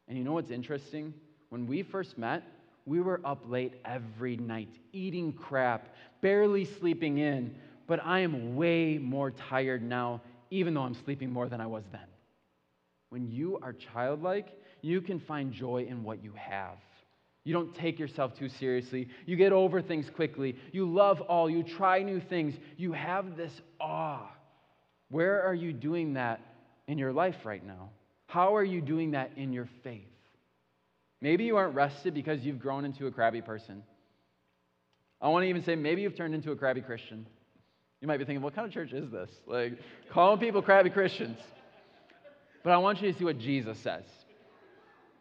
And 0.09 0.17
you 0.17 0.25
know 0.25 0.33
what's 0.33 0.51
interesting? 0.51 1.13
When 1.47 1.67
we 1.67 1.83
first 1.83 2.17
met, 2.17 2.43
we 2.85 2.99
were 2.99 3.21
up 3.23 3.43
late 3.47 3.75
every 3.85 4.35
night, 4.35 4.75
eating 4.91 5.31
crap, 5.31 5.95
barely 6.19 6.65
sleeping 6.65 7.19
in. 7.19 7.55
But 7.87 8.05
I 8.05 8.19
am 8.19 8.57
way 8.57 8.97
more 8.97 9.31
tired 9.31 9.81
now, 9.81 10.19
even 10.49 10.73
though 10.73 10.81
I'm 10.81 10.95
sleeping 11.05 11.31
more 11.31 11.47
than 11.47 11.61
I 11.61 11.67
was 11.67 11.85
then. 11.93 12.01
When 13.07 13.31
you 13.31 13.57
are 13.61 13.71
childlike, 13.71 14.49
you 14.81 14.99
can 14.99 15.17
find 15.17 15.53
joy 15.53 15.85
in 15.87 16.03
what 16.03 16.21
you 16.21 16.33
have. 16.35 16.75
You 17.43 17.53
don't 17.53 17.73
take 17.73 17.97
yourself 17.97 18.37
too 18.37 18.49
seriously. 18.49 19.07
You 19.25 19.35
get 19.35 19.51
over 19.51 19.81
things 19.81 20.09
quickly. 20.09 20.55
You 20.71 20.91
love 20.91 21.21
all. 21.21 21.49
You 21.49 21.63
try 21.63 22.03
new 22.03 22.19
things. 22.19 22.53
You 22.77 22.93
have 22.93 23.35
this 23.35 23.51
awe. 23.79 24.29
Where 25.09 25.41
are 25.41 25.53
you 25.53 25.73
doing 25.73 26.13
that 26.13 26.39
in 26.87 26.97
your 26.97 27.11
life 27.11 27.37
right 27.43 27.65
now? 27.65 27.89
How 28.27 28.55
are 28.55 28.63
you 28.63 28.79
doing 28.79 29.11
that 29.11 29.31
in 29.35 29.53
your 29.53 29.67
faith? 29.83 30.07
Maybe 31.19 31.43
you 31.43 31.57
aren't 31.57 31.75
rested 31.75 32.13
because 32.13 32.41
you've 32.41 32.59
grown 32.59 32.85
into 32.85 33.07
a 33.07 33.11
crabby 33.11 33.41
person. 33.41 33.83
I 35.19 35.29
want 35.29 35.43
to 35.43 35.49
even 35.49 35.63
say 35.63 35.75
maybe 35.75 36.01
you've 36.01 36.15
turned 36.15 36.33
into 36.33 36.51
a 36.51 36.55
crabby 36.55 36.81
Christian. 36.81 37.27
You 38.01 38.07
might 38.07 38.17
be 38.17 38.25
thinking, 38.25 38.41
what 38.41 38.55
kind 38.55 38.67
of 38.67 38.73
church 38.73 38.93
is 38.93 39.11
this? 39.11 39.29
Like, 39.45 39.77
calling 40.11 40.39
people 40.39 40.61
crabby 40.61 40.89
Christians. 40.89 41.37
But 42.63 42.71
I 42.71 42.77
want 42.77 43.01
you 43.01 43.11
to 43.11 43.17
see 43.17 43.23
what 43.23 43.37
Jesus 43.37 43.77
says. 43.79 44.03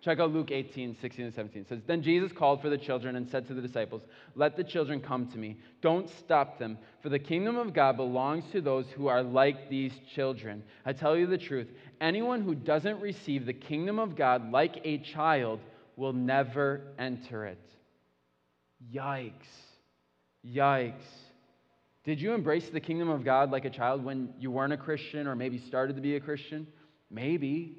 Check 0.02 0.18
out 0.18 0.32
Luke 0.32 0.50
18, 0.50 0.96
16 0.98 1.26
and 1.26 1.34
17. 1.34 1.62
It 1.62 1.68
says, 1.68 1.80
Then 1.86 2.02
Jesus 2.02 2.32
called 2.32 2.62
for 2.62 2.70
the 2.70 2.78
children 2.78 3.16
and 3.16 3.28
said 3.28 3.46
to 3.48 3.54
the 3.54 3.60
disciples, 3.60 4.00
Let 4.34 4.56
the 4.56 4.64
children 4.64 5.00
come 5.00 5.26
to 5.28 5.38
me. 5.38 5.58
Don't 5.82 6.08
stop 6.20 6.58
them, 6.58 6.78
for 7.02 7.10
the 7.10 7.18
kingdom 7.18 7.56
of 7.56 7.74
God 7.74 7.98
belongs 7.98 8.44
to 8.52 8.62
those 8.62 8.86
who 8.96 9.08
are 9.08 9.22
like 9.22 9.68
these 9.68 9.92
children. 10.14 10.62
I 10.86 10.94
tell 10.94 11.16
you 11.16 11.26
the 11.26 11.36
truth 11.36 11.68
anyone 12.00 12.40
who 12.40 12.54
doesn't 12.54 13.00
receive 13.00 13.44
the 13.44 13.52
kingdom 13.52 13.98
of 13.98 14.16
God 14.16 14.50
like 14.50 14.80
a 14.84 14.98
child 14.98 15.60
will 15.96 16.14
never 16.14 16.80
enter 16.98 17.44
it. 17.44 17.60
Yikes. 18.94 19.32
Yikes. 20.46 20.94
Did 22.04 22.22
you 22.22 22.32
embrace 22.32 22.70
the 22.70 22.80
kingdom 22.80 23.10
of 23.10 23.22
God 23.22 23.50
like 23.50 23.66
a 23.66 23.70
child 23.70 24.02
when 24.02 24.32
you 24.38 24.50
weren't 24.50 24.72
a 24.72 24.78
Christian 24.78 25.26
or 25.26 25.36
maybe 25.36 25.58
started 25.58 25.96
to 25.96 26.02
be 26.02 26.16
a 26.16 26.20
Christian? 26.20 26.66
Maybe 27.10 27.76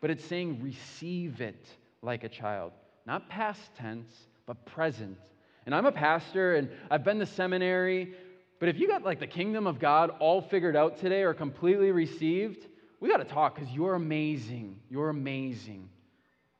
but 0.00 0.10
it's 0.10 0.24
saying 0.24 0.62
receive 0.62 1.40
it 1.40 1.66
like 2.02 2.24
a 2.24 2.28
child. 2.28 2.72
Not 3.06 3.28
past 3.28 3.60
tense, 3.76 4.12
but 4.46 4.64
present. 4.66 5.18
And 5.64 5.74
I'm 5.74 5.86
a 5.86 5.92
pastor 5.92 6.56
and 6.56 6.68
I've 6.90 7.04
been 7.04 7.18
to 7.18 7.26
seminary, 7.26 8.14
but 8.58 8.68
if 8.68 8.78
you 8.78 8.88
got 8.88 9.02
like 9.02 9.20
the 9.20 9.26
kingdom 9.26 9.66
of 9.66 9.78
God 9.78 10.10
all 10.18 10.40
figured 10.40 10.76
out 10.76 10.98
today 10.98 11.22
or 11.22 11.34
completely 11.34 11.90
received, 11.90 12.66
we 13.00 13.08
got 13.08 13.18
to 13.18 13.24
talk 13.24 13.56
because 13.56 13.70
you're 13.72 13.94
amazing. 13.94 14.80
You're 14.88 15.10
amazing. 15.10 15.88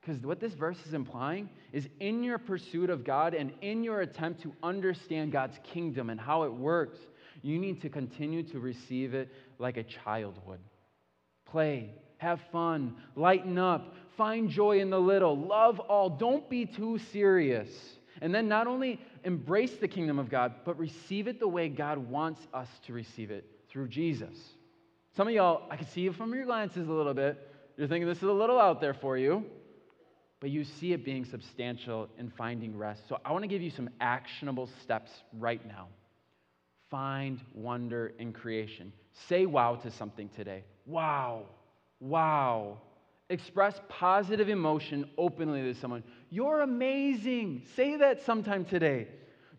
Because 0.01 0.23
what 0.23 0.39
this 0.39 0.53
verse 0.53 0.79
is 0.87 0.95
implying 0.95 1.49
is 1.73 1.89
in 1.99 2.23
your 2.23 2.39
pursuit 2.39 2.91
of 2.91 3.03
God 3.03 3.35
and 3.35 3.53
in 3.61 3.83
your 3.83 4.03
attempt 4.03 4.43
to 4.43 4.53
understand 4.63 5.33
God's 5.33 5.59
kingdom 5.65 6.11
and 6.11 6.21
how 6.21 6.45
it 6.45 6.53
works, 6.53 6.99
you 7.43 7.59
need 7.59 7.81
to 7.83 7.89
continue 7.89 8.43
to 8.45 8.61
receive 8.61 9.15
it 9.15 9.33
like 9.59 9.77
a 9.77 9.83
child 9.83 10.39
would. 10.47 10.61
Play, 11.45 11.95
have 12.19 12.41
fun, 12.53 12.97
lighten 13.15 13.59
up, 13.59 13.95
find 14.17 14.49
joy 14.49 14.81
in 14.81 14.91
the 14.91 15.01
little, 15.01 15.37
love 15.37 15.81
all, 15.81 16.09
don't 16.09 16.49
be 16.49 16.67
too 16.67 16.99
serious. 17.13 17.69
And 18.23 18.35
then 18.35 18.49
not 18.49 18.67
only 18.67 19.01
embrace 19.25 19.77
the 19.77 19.89
kingdom 19.89 20.19
of 20.19 20.31
God, 20.31 20.55
but 20.65 20.79
receive 20.79 21.29
it 21.29 21.39
the 21.39 21.49
way 21.49 21.69
God 21.69 21.99
wants 21.99 22.41
us 22.55 22.69
to 22.87 22.93
receive 22.93 23.31
it 23.31 23.45
through 23.69 23.89
Jesus. 23.89 24.37
Some 25.17 25.29
of 25.29 25.35
y'all, 25.35 25.63
I 25.71 25.77
can 25.77 25.87
see 25.89 26.03
you 26.03 26.13
from 26.13 26.35
your 26.35 26.47
glances 26.47 26.89
a 26.89 26.93
little 26.93 27.15
bit. 27.15 27.39
You're 27.77 27.89
thinking 27.89 28.09
this 28.09 28.19
is 28.19 28.25
a 28.25 28.33
little 28.33 28.59
out 28.59 28.81
there 28.81 28.95
for 28.95 29.19
you, 29.19 29.45
but 30.41 30.51
you 30.51 30.65
see 30.65 30.93
it 30.93 31.05
being 31.05 31.25
substantial 31.25 32.09
in 32.19 32.31
finding 32.31 32.77
rest. 32.77 33.03
So 33.09 33.19
I 33.25 33.33
want 33.33 33.43
to 33.43 33.49
give 33.49 33.61
you 33.61 33.71
some 33.71 33.91
actionable 34.01 34.69
steps 34.83 35.11
right 35.39 35.67
now. 35.67 35.89
Find 36.91 37.41
wonder 37.53 38.15
in 38.19 38.33
creation. 38.33 38.93
Say 39.29 39.45
wow 39.45 39.75
to 39.77 39.91
something 39.91 40.29
today. 40.31 40.65
Wow. 40.87 41.47
Wow. 42.01 42.79
Express 43.29 43.81
positive 43.89 44.49
emotion 44.49 45.11
openly 45.19 45.63
to 45.63 45.75
someone. 45.75 46.05
You're 46.31 46.61
amazing. 46.61 47.63
Say 47.75 47.97
that 47.97 48.23
sometime 48.23 48.65
today. 48.65 49.09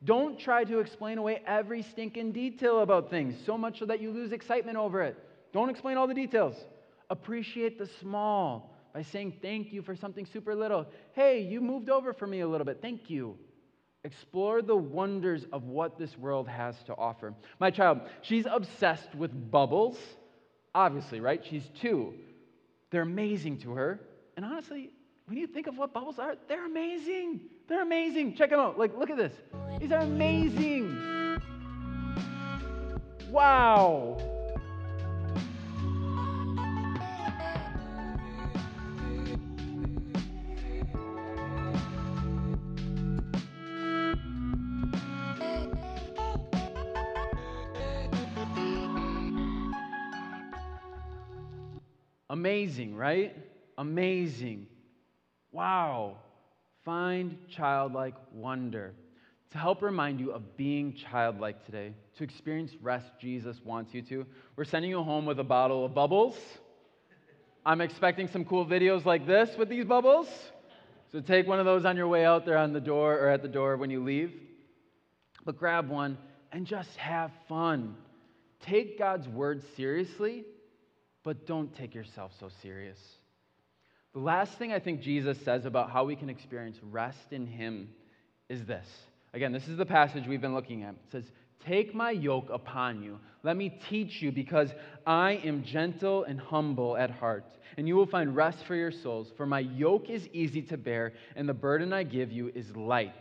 Don't 0.04 0.40
try 0.40 0.64
to 0.64 0.80
explain 0.80 1.18
away 1.18 1.42
every 1.46 1.82
stinking 1.82 2.32
detail 2.32 2.80
about 2.80 3.10
things, 3.10 3.36
so 3.46 3.58
much 3.58 3.80
so 3.80 3.86
that 3.86 4.00
you 4.00 4.12
lose 4.12 4.32
excitement 4.32 4.78
over 4.78 5.02
it. 5.02 5.18
Don't 5.54 5.70
explain 5.70 5.98
all 5.98 6.08
the 6.08 6.14
details. 6.14 6.56
Appreciate 7.10 7.80
the 7.80 7.88
small 8.00 8.76
by 8.94 9.02
saying 9.02 9.38
thank 9.42 9.74
you 9.74 9.82
for 9.82 9.96
something 9.96 10.26
super 10.26 10.56
little. 10.56 10.86
Hey, 11.14 11.42
you 11.42 11.62
moved 11.62 11.90
over 11.90 12.14
for 12.14 12.28
me 12.28 12.42
a 12.42 12.48
little 12.48 12.66
bit. 12.66 12.80
Thank 12.82 13.10
you. 13.10 13.38
Explore 14.04 14.62
the 14.62 14.76
wonders 14.76 15.46
of 15.52 15.64
what 15.64 15.98
this 15.98 16.18
world 16.18 16.48
has 16.48 16.82
to 16.84 16.96
offer. 16.96 17.34
My 17.60 17.72
child, 17.72 18.02
she's 18.22 18.46
obsessed 18.50 19.14
with 19.16 19.52
bubbles. 19.52 19.98
Obviously, 20.74 21.20
right? 21.20 21.44
She's 21.44 21.70
two. 21.82 22.14
They're 22.90 23.02
amazing 23.02 23.60
to 23.60 23.72
her. 23.74 24.00
And 24.36 24.46
honestly, 24.46 24.92
when 25.26 25.38
you 25.38 25.48
think 25.48 25.68
of 25.68 25.78
what 25.78 25.94
bubbles 25.94 26.20
are, 26.20 26.36
they're 26.48 26.66
amazing. 26.66 27.42
They're 27.68 27.82
amazing. 27.82 28.36
Check 28.36 28.52
them 28.52 28.60
out. 28.60 28.80
Like, 28.80 28.98
look 28.98 29.10
at 29.10 29.18
this. 29.18 29.34
These 29.80 29.92
are 29.92 30.00
amazing. 30.00 31.42
Wow. 33.30 34.18
Amazing, 52.30 52.96
right? 52.96 53.36
Amazing. 53.78 54.68
Wow. 55.52 56.18
Find 56.84 57.38
childlike 57.50 58.16
wonder. 58.34 58.94
To 59.52 59.58
help 59.58 59.82
remind 59.82 60.20
you 60.20 60.32
of 60.32 60.58
being 60.58 60.94
childlike 60.94 61.66
today, 61.66 61.94
to 62.18 62.24
experience 62.24 62.72
rest 62.82 63.08
Jesus 63.20 63.58
wants 63.64 63.94
you 63.94 64.02
to, 64.04 64.26
we're 64.58 64.66
sending 64.66 64.92
you 64.92 65.02
home 65.04 65.26
with 65.26 65.40
a 65.40 65.44
bottle 65.44 65.86
of 65.86 65.94
bubbles. 65.94 66.38
I'm 67.66 67.80
expecting 67.80 68.28
some 68.28 68.44
cool 68.44 68.66
videos 68.66 69.06
like 69.06 69.26
this 69.26 69.50
with 69.58 69.70
these 69.70 69.86
bubbles. 69.86 70.28
So 71.12 71.22
take 71.22 71.48
one 71.48 71.60
of 71.60 71.66
those 71.66 71.86
on 71.86 71.96
your 71.96 72.08
way 72.10 72.26
out 72.26 72.46
there 72.46 72.58
on 72.58 72.74
the 72.74 72.82
door 72.82 73.18
or 73.18 73.30
at 73.30 73.42
the 73.42 73.48
door 73.48 73.78
when 73.78 73.90
you 73.90 74.04
leave. 74.04 74.34
But 75.46 75.58
grab 75.58 75.90
one 75.90 76.18
and 76.52 76.66
just 76.66 76.94
have 76.98 77.32
fun. 77.48 77.96
Take 78.62 79.00
God's 79.00 79.28
word 79.30 79.64
seriously 79.78 80.44
but 81.28 81.46
don't 81.46 81.76
take 81.76 81.94
yourself 81.94 82.32
so 82.40 82.48
serious. 82.62 82.98
The 84.14 84.20
last 84.22 84.58
thing 84.58 84.72
I 84.72 84.80
think 84.80 85.02
Jesus 85.02 85.38
says 85.44 85.66
about 85.66 85.92
how 85.92 86.06
we 86.06 86.16
can 86.16 86.30
experience 86.30 86.78
rest 86.82 87.34
in 87.34 87.46
Him 87.46 87.90
is 88.48 88.64
this. 88.64 88.88
Again, 89.34 89.52
this 89.52 89.68
is 89.68 89.76
the 89.76 89.86
passage 89.86 90.26
we've 90.26 90.40
been 90.40 90.56
looking 90.56 90.84
at. 90.84 90.92
It 90.92 91.12
says, 91.12 91.26
Take 91.66 91.94
my 91.94 92.12
yoke 92.12 92.48
upon 92.50 93.04
you. 93.04 93.20
Let 93.44 93.58
me 93.58 93.78
teach 93.90 94.22
you, 94.22 94.32
because 94.32 94.70
I 95.06 95.42
am 95.44 95.66
gentle 95.66 96.24
and 96.24 96.40
humble 96.40 96.96
at 96.96 97.12
heart, 97.12 97.44
and 97.78 97.90
you 97.90 97.98
will 97.98 98.08
find 98.08 98.34
rest 98.34 98.60
for 98.66 98.76
your 98.76 98.94
souls. 98.94 99.28
For 99.36 99.46
my 99.46 99.60
yoke 99.60 100.10
is 100.10 100.26
easy 100.32 100.62
to 100.62 100.78
bear, 100.78 101.12
and 101.36 101.50
the 101.50 101.54
burden 101.54 101.92
I 101.92 102.04
give 102.04 102.32
you 102.32 102.54
is 102.56 102.74
light. 102.74 103.12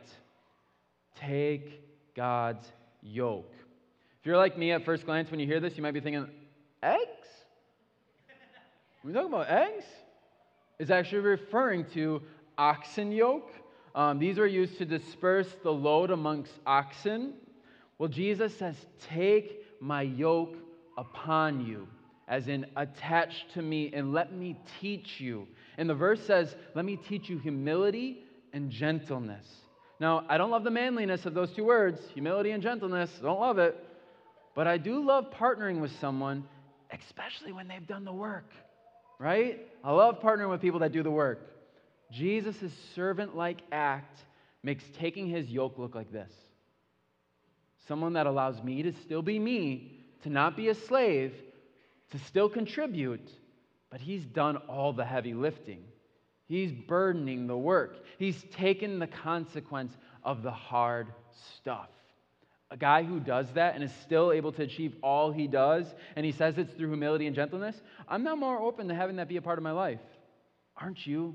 Take 1.16 2.14
God's 2.14 2.69
yoke. 3.03 3.53
If 4.21 4.27
you're 4.27 4.37
like 4.37 4.57
me 4.57 4.71
at 4.71 4.85
first 4.85 5.07
glance, 5.07 5.29
when 5.29 5.40
you 5.40 5.47
hear 5.49 5.59
this, 5.59 5.77
you 5.77 5.83
might 5.83 5.90
be 5.90 6.01
thinking, 6.01 6.29
eggs? 6.85 7.15
When 9.07 9.14
we 9.14 9.21
talk 9.21 9.29
about 9.29 9.49
eggs, 9.49 9.85
it's 10.81 10.90
actually 10.90 11.21
referring 11.21 11.85
to 11.95 12.23
oxen 12.59 13.12
yoke. 13.12 13.53
Um, 13.95 14.19
these 14.19 14.37
are 14.37 14.49
used 14.49 14.79
to 14.79 14.85
disperse 14.85 15.47
the 15.62 15.73
load 15.73 16.11
amongst 16.11 16.51
oxen. 16.66 17.35
Well, 17.99 18.09
Jesus 18.09 18.59
says, 18.59 18.75
Take 19.09 19.62
my 19.81 20.03
yoke 20.03 20.57
upon 20.99 21.64
you, 21.64 21.87
as 22.27 22.49
in 22.49 22.66
attach 22.75 23.47
to 23.55 23.62
me, 23.62 23.92
and 23.95 24.12
let 24.12 24.33
me 24.33 24.59
teach 24.81 25.21
you. 25.21 25.47
And 25.79 25.88
the 25.88 25.95
verse 25.95 26.21
says, 26.27 26.57
Let 26.75 26.85
me 26.85 26.97
teach 26.97 27.29
you 27.29 27.38
humility 27.38 28.25
and 28.53 28.73
gentleness. 28.73 29.47
Now, 30.01 30.25
I 30.29 30.37
don't 30.37 30.51
love 30.51 30.64
the 30.64 30.73
manliness 30.73 31.27
of 31.27 31.35
those 31.35 31.53
two 31.53 31.64
words, 31.64 32.01
humility 32.12 32.51
and 32.51 32.61
gentleness. 32.61 33.12
Don't 33.23 33.38
love 33.38 33.59
it. 33.59 33.77
But 34.57 34.66
I 34.66 34.79
do 34.79 35.07
love 35.07 35.31
partnering 35.31 35.79
with 35.79 35.92
someone, 36.01 36.42
especially 36.90 37.53
when 37.53 37.69
they've 37.69 37.87
done 37.87 38.05
the 38.05 38.12
work 38.12 38.51
right? 39.18 39.66
I 39.83 39.92
love 39.92 40.20
partnering 40.20 40.50
with 40.50 40.61
people 40.61 40.81
that 40.81 40.92
do 40.92 41.02
the 41.02 41.11
work. 41.11 41.40
Jesus' 42.11 42.72
servant 42.94 43.37
like 43.37 43.59
act 43.72 44.18
makes 44.62 44.85
taking 44.98 45.29
his 45.29 45.48
yoke 45.48 45.79
look 45.79 45.94
like 45.94 46.12
this 46.12 46.31
someone 47.87 48.14
that 48.14 48.26
allows 48.26 48.61
me 48.64 48.83
to 48.83 48.92
still 48.92 49.22
be 49.22 49.38
me, 49.38 50.00
to 50.24 50.29
not 50.29 50.57
be 50.57 50.68
a 50.70 50.74
slave, 50.74 51.33
to 52.11 52.18
still 52.18 52.48
contribute, 52.48 53.31
but 53.90 54.00
he's 54.00 54.24
done 54.24 54.57
all 54.68 54.92
the 54.92 55.05
heavy 55.05 55.35
lifting. 55.35 55.85
He's 56.48 56.72
burdening 56.72 57.46
the 57.46 57.57
work. 57.57 58.05
He's 58.18 58.42
taken 58.50 58.98
the 58.98 59.07
consequence 59.07 59.96
of 60.24 60.42
the 60.42 60.50
hard 60.50 61.12
stuff 61.55 61.88
a 62.70 62.76
guy 62.76 63.02
who 63.05 63.20
does 63.20 63.46
that 63.55 63.74
and 63.74 63.85
is 63.85 63.92
still 64.02 64.33
able 64.33 64.52
to 64.52 64.62
achieve 64.62 64.96
all 65.02 65.31
he 65.31 65.46
does, 65.46 65.87
and 66.16 66.26
he 66.26 66.33
says 66.33 66.59
it's 66.59 66.72
through 66.72 66.88
humility 66.88 67.26
and 67.26 67.37
gentleness, 67.37 67.81
I'm 68.09 68.24
not 68.24 68.38
more 68.38 68.61
open 68.61 68.88
to 68.88 68.94
having 68.94 69.16
that 69.16 69.29
be 69.29 69.37
a 69.37 69.42
part 69.42 69.59
of 69.59 69.62
my 69.62 69.72
life. 69.72 70.00
Aren't 70.76 71.07
you? 71.07 71.35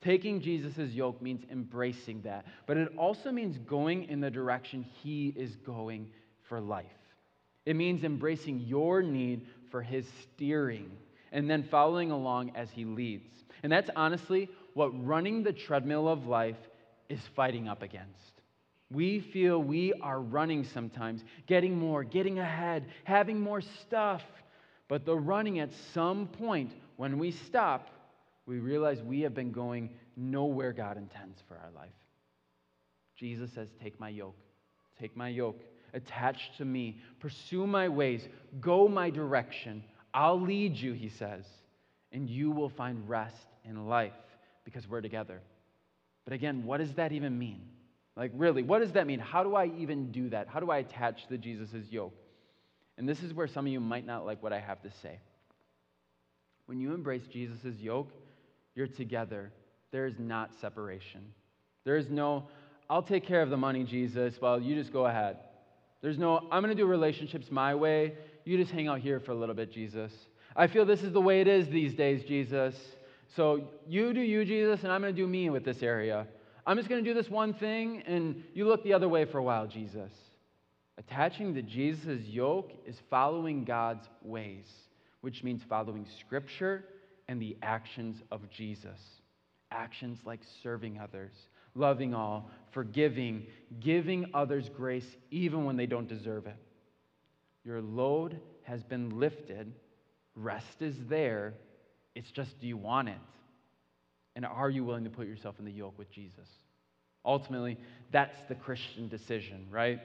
Taking 0.00 0.40
Jesus' 0.40 0.92
yoke 0.92 1.20
means 1.20 1.44
embracing 1.50 2.22
that, 2.22 2.46
but 2.66 2.76
it 2.76 2.92
also 2.96 3.32
means 3.32 3.58
going 3.58 4.04
in 4.04 4.20
the 4.20 4.30
direction 4.30 4.84
he 5.02 5.34
is 5.36 5.56
going 5.56 6.10
for 6.48 6.60
life. 6.60 6.86
It 7.66 7.76
means 7.76 8.04
embracing 8.04 8.60
your 8.60 9.02
need 9.02 9.46
for 9.70 9.82
his 9.82 10.06
steering 10.22 10.90
and 11.32 11.50
then 11.50 11.62
following 11.64 12.10
along 12.10 12.52
as 12.54 12.70
he 12.70 12.84
leads. 12.84 13.28
And 13.62 13.70
that's 13.70 13.90
honestly 13.94 14.48
what 14.74 15.04
running 15.04 15.42
the 15.42 15.52
treadmill 15.52 16.08
of 16.08 16.26
life 16.26 16.56
is 17.08 17.20
fighting 17.34 17.68
up 17.68 17.82
against. 17.82 18.37
We 18.90 19.20
feel 19.20 19.62
we 19.62 19.92
are 19.94 20.20
running 20.20 20.64
sometimes, 20.64 21.22
getting 21.46 21.78
more, 21.78 22.04
getting 22.04 22.38
ahead, 22.38 22.86
having 23.04 23.38
more 23.38 23.60
stuff. 23.60 24.22
But 24.88 25.04
the 25.04 25.16
running 25.16 25.58
at 25.58 25.70
some 25.92 26.26
point, 26.26 26.72
when 26.96 27.18
we 27.18 27.30
stop, 27.30 27.90
we 28.46 28.58
realize 28.58 29.02
we 29.02 29.20
have 29.20 29.34
been 29.34 29.52
going 29.52 29.90
nowhere 30.16 30.72
God 30.72 30.96
intends 30.96 31.42
for 31.46 31.54
our 31.56 31.70
life. 31.76 31.90
Jesus 33.14 33.52
says, 33.52 33.68
Take 33.82 34.00
my 34.00 34.08
yoke, 34.08 34.38
take 34.98 35.14
my 35.16 35.28
yoke, 35.28 35.60
attach 35.92 36.56
to 36.56 36.64
me, 36.64 36.98
pursue 37.20 37.66
my 37.66 37.88
ways, 37.88 38.26
go 38.60 38.88
my 38.88 39.10
direction. 39.10 39.84
I'll 40.14 40.40
lead 40.40 40.76
you, 40.76 40.94
he 40.94 41.10
says, 41.10 41.44
and 42.12 42.28
you 42.28 42.50
will 42.50 42.70
find 42.70 43.06
rest 43.06 43.36
in 43.64 43.86
life 43.86 44.14
because 44.64 44.88
we're 44.88 45.02
together. 45.02 45.40
But 46.24 46.32
again, 46.32 46.64
what 46.64 46.78
does 46.78 46.94
that 46.94 47.12
even 47.12 47.38
mean? 47.38 47.60
Like, 48.18 48.32
really, 48.34 48.64
what 48.64 48.80
does 48.80 48.92
that 48.92 49.06
mean? 49.06 49.20
How 49.20 49.44
do 49.44 49.54
I 49.54 49.66
even 49.78 50.10
do 50.10 50.28
that? 50.30 50.48
How 50.48 50.58
do 50.58 50.72
I 50.72 50.78
attach 50.78 51.28
to 51.28 51.38
Jesus' 51.38 51.86
yoke? 51.88 52.14
And 52.98 53.08
this 53.08 53.22
is 53.22 53.32
where 53.32 53.46
some 53.46 53.64
of 53.64 53.72
you 53.72 53.78
might 53.78 54.04
not 54.04 54.26
like 54.26 54.42
what 54.42 54.52
I 54.52 54.58
have 54.58 54.82
to 54.82 54.90
say. 54.90 55.20
When 56.66 56.80
you 56.80 56.92
embrace 56.92 57.22
Jesus' 57.32 57.76
yoke, 57.78 58.10
you're 58.74 58.88
together. 58.88 59.52
There 59.92 60.04
is 60.04 60.18
not 60.18 60.50
separation. 60.60 61.32
There 61.84 61.96
is 61.96 62.10
no, 62.10 62.48
I'll 62.90 63.04
take 63.04 63.24
care 63.24 63.40
of 63.40 63.50
the 63.50 63.56
money, 63.56 63.84
Jesus, 63.84 64.40
well, 64.40 64.60
you 64.60 64.74
just 64.74 64.92
go 64.92 65.06
ahead. 65.06 65.36
There's 66.02 66.18
no, 66.18 66.38
I'm 66.50 66.62
going 66.62 66.76
to 66.76 66.82
do 66.82 66.86
relationships 66.86 67.52
my 67.52 67.72
way. 67.76 68.14
You 68.44 68.58
just 68.58 68.72
hang 68.72 68.88
out 68.88 68.98
here 68.98 69.20
for 69.20 69.30
a 69.30 69.36
little 69.36 69.54
bit, 69.54 69.72
Jesus. 69.72 70.12
I 70.56 70.66
feel 70.66 70.84
this 70.84 71.04
is 71.04 71.12
the 71.12 71.20
way 71.20 71.40
it 71.40 71.46
is 71.46 71.68
these 71.68 71.94
days, 71.94 72.24
Jesus. 72.24 72.74
So 73.36 73.68
you 73.86 74.12
do 74.12 74.20
you, 74.20 74.44
Jesus, 74.44 74.82
and 74.82 74.90
I'm 74.90 75.02
going 75.02 75.14
to 75.14 75.20
do 75.20 75.28
me 75.28 75.50
with 75.50 75.64
this 75.64 75.84
area. 75.84 76.26
I'm 76.68 76.76
just 76.76 76.90
going 76.90 77.02
to 77.02 77.10
do 77.10 77.14
this 77.14 77.30
one 77.30 77.54
thing, 77.54 78.02
and 78.06 78.44
you 78.52 78.68
look 78.68 78.84
the 78.84 78.92
other 78.92 79.08
way 79.08 79.24
for 79.24 79.38
a 79.38 79.42
while, 79.42 79.66
Jesus. 79.66 80.12
Attaching 80.98 81.54
to 81.54 81.62
Jesus' 81.62 82.20
yoke 82.26 82.72
is 82.84 83.00
following 83.08 83.64
God's 83.64 84.06
ways, 84.20 84.66
which 85.22 85.42
means 85.42 85.62
following 85.66 86.06
Scripture 86.20 86.84
and 87.26 87.40
the 87.40 87.56
actions 87.62 88.22
of 88.30 88.50
Jesus. 88.50 89.00
Actions 89.70 90.18
like 90.26 90.40
serving 90.62 90.98
others, 90.98 91.32
loving 91.74 92.12
all, 92.12 92.50
forgiving, 92.72 93.46
giving 93.80 94.26
others 94.34 94.68
grace 94.68 95.16
even 95.30 95.64
when 95.64 95.78
they 95.78 95.86
don't 95.86 96.06
deserve 96.06 96.46
it. 96.46 96.56
Your 97.64 97.80
load 97.80 98.42
has 98.64 98.82
been 98.82 99.18
lifted. 99.18 99.72
Rest 100.34 100.82
is 100.82 100.96
there. 101.08 101.54
It's 102.14 102.30
just, 102.30 102.60
do 102.60 102.66
you 102.66 102.76
want 102.76 103.08
it? 103.08 103.18
And 104.38 104.46
are 104.46 104.70
you 104.70 104.84
willing 104.84 105.02
to 105.02 105.10
put 105.10 105.26
yourself 105.26 105.56
in 105.58 105.64
the 105.64 105.72
yoke 105.72 105.98
with 105.98 106.12
Jesus? 106.12 106.46
Ultimately, 107.24 107.76
that's 108.12 108.38
the 108.48 108.54
Christian 108.54 109.08
decision, 109.08 109.66
right? 109.68 109.98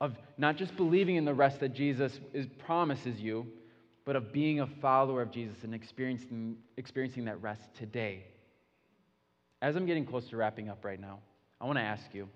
Of 0.00 0.16
not 0.38 0.56
just 0.56 0.74
believing 0.74 1.16
in 1.16 1.26
the 1.26 1.34
rest 1.34 1.60
that 1.60 1.74
Jesus 1.74 2.18
is, 2.32 2.46
promises 2.64 3.20
you, 3.20 3.46
but 4.06 4.16
of 4.16 4.32
being 4.32 4.60
a 4.60 4.66
follower 4.66 5.20
of 5.20 5.30
Jesus 5.30 5.56
and 5.64 5.74
experiencing, 5.74 6.56
experiencing 6.78 7.26
that 7.26 7.42
rest 7.42 7.60
today. 7.78 8.24
As 9.60 9.76
I'm 9.76 9.84
getting 9.84 10.06
close 10.06 10.30
to 10.30 10.38
wrapping 10.38 10.70
up 10.70 10.82
right 10.82 10.98
now, 10.98 11.18
I 11.60 11.66
want 11.66 11.76
to 11.76 11.82
ask 11.82 12.06
you 12.14 12.30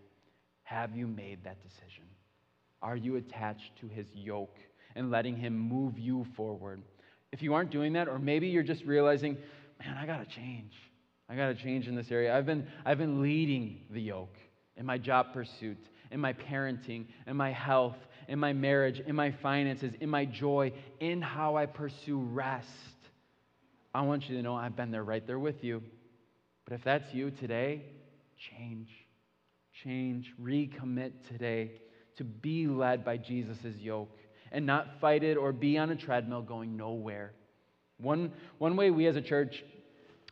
have 0.64 0.94
you 0.94 1.06
made 1.06 1.44
that 1.44 1.62
decision? 1.62 2.04
Are 2.82 2.94
you 2.94 3.16
attached 3.16 3.74
to 3.80 3.88
his 3.88 4.06
yoke 4.12 4.58
and 4.96 5.10
letting 5.10 5.34
him 5.34 5.58
move 5.58 5.98
you 5.98 6.26
forward? 6.36 6.82
If 7.32 7.40
you 7.40 7.54
aren't 7.54 7.70
doing 7.70 7.94
that, 7.94 8.06
or 8.06 8.18
maybe 8.18 8.48
you're 8.48 8.62
just 8.62 8.84
realizing, 8.84 9.38
man, 9.80 9.96
I 9.96 10.04
got 10.04 10.18
to 10.18 10.26
change. 10.26 10.74
I 11.28 11.36
got 11.36 11.48
to 11.48 11.54
change 11.54 11.88
in 11.88 11.94
this 11.94 12.10
area. 12.10 12.36
I've 12.36 12.46
been, 12.46 12.66
I've 12.84 12.98
been 12.98 13.20
leading 13.22 13.80
the 13.90 14.00
yoke 14.00 14.36
in 14.76 14.86
my 14.86 14.96
job 14.96 15.32
pursuit, 15.32 15.78
in 16.10 16.20
my 16.20 16.32
parenting, 16.32 17.06
in 17.26 17.36
my 17.36 17.52
health, 17.52 17.96
in 18.28 18.38
my 18.38 18.52
marriage, 18.52 19.00
in 19.00 19.14
my 19.14 19.30
finances, 19.30 19.92
in 20.00 20.08
my 20.08 20.24
joy, 20.24 20.72
in 21.00 21.20
how 21.20 21.56
I 21.56 21.66
pursue 21.66 22.20
rest. 22.20 22.68
I 23.94 24.02
want 24.02 24.28
you 24.28 24.36
to 24.36 24.42
know 24.42 24.54
I've 24.54 24.76
been 24.76 24.90
there 24.90 25.04
right 25.04 25.26
there 25.26 25.38
with 25.38 25.62
you. 25.64 25.82
But 26.64 26.74
if 26.74 26.84
that's 26.84 27.12
you 27.12 27.30
today, 27.30 27.82
change. 28.56 28.88
Change. 29.82 30.32
Recommit 30.40 31.12
today 31.28 31.72
to 32.16 32.24
be 32.24 32.66
led 32.66 33.04
by 33.04 33.16
Jesus' 33.16 33.76
yoke 33.78 34.18
and 34.52 34.66
not 34.66 35.00
fight 35.00 35.22
it 35.22 35.36
or 35.36 35.52
be 35.52 35.78
on 35.78 35.90
a 35.90 35.96
treadmill 35.96 36.42
going 36.42 36.76
nowhere. 36.76 37.32
One, 37.98 38.32
one 38.58 38.76
way 38.76 38.90
we 38.90 39.06
as 39.06 39.16
a 39.16 39.22
church, 39.22 39.64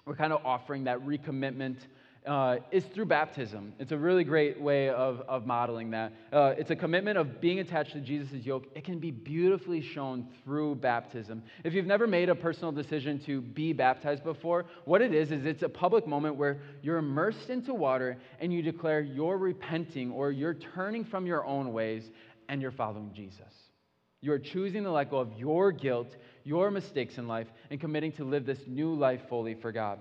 we're 0.06 0.14
kind 0.14 0.32
of 0.32 0.40
offering 0.46 0.84
that 0.84 1.04
recommitment 1.04 1.78
uh, 2.26 2.56
is 2.70 2.84
through 2.94 3.06
baptism. 3.06 3.72
It's 3.80 3.90
a 3.90 3.96
really 3.96 4.22
great 4.22 4.60
way 4.60 4.88
of, 4.88 5.20
of 5.28 5.46
modeling 5.46 5.90
that. 5.90 6.12
Uh, 6.32 6.54
it's 6.56 6.70
a 6.70 6.76
commitment 6.76 7.18
of 7.18 7.40
being 7.40 7.58
attached 7.58 7.92
to 7.92 8.00
Jesus' 8.00 8.44
yoke. 8.44 8.66
It 8.76 8.84
can 8.84 9.00
be 9.00 9.10
beautifully 9.10 9.80
shown 9.80 10.28
through 10.44 10.76
baptism. 10.76 11.42
If 11.64 11.72
you've 11.72 11.86
never 11.86 12.06
made 12.06 12.28
a 12.28 12.36
personal 12.36 12.70
decision 12.70 13.20
to 13.26 13.40
be 13.40 13.72
baptized 13.72 14.22
before, 14.22 14.66
what 14.84 15.02
it 15.02 15.12
is, 15.12 15.32
is 15.32 15.44
it's 15.44 15.62
a 15.62 15.68
public 15.68 16.06
moment 16.06 16.36
where 16.36 16.60
you're 16.82 16.98
immersed 16.98 17.50
into 17.50 17.74
water 17.74 18.16
and 18.40 18.52
you 18.52 18.62
declare 18.62 19.00
you're 19.00 19.38
repenting 19.38 20.12
or 20.12 20.30
you're 20.30 20.54
turning 20.54 21.04
from 21.04 21.26
your 21.26 21.44
own 21.44 21.72
ways 21.72 22.10
and 22.48 22.62
you're 22.62 22.72
following 22.72 23.12
Jesus. 23.12 23.52
You're 24.20 24.38
choosing 24.38 24.82
to 24.84 24.90
let 24.90 25.10
go 25.10 25.18
of 25.18 25.32
your 25.36 25.70
guilt, 25.70 26.16
your 26.46 26.70
mistakes 26.70 27.18
in 27.18 27.26
life, 27.26 27.48
and 27.70 27.80
committing 27.80 28.12
to 28.12 28.24
live 28.24 28.46
this 28.46 28.60
new 28.66 28.94
life 28.94 29.28
fully 29.28 29.54
for 29.54 29.72
God. 29.72 29.98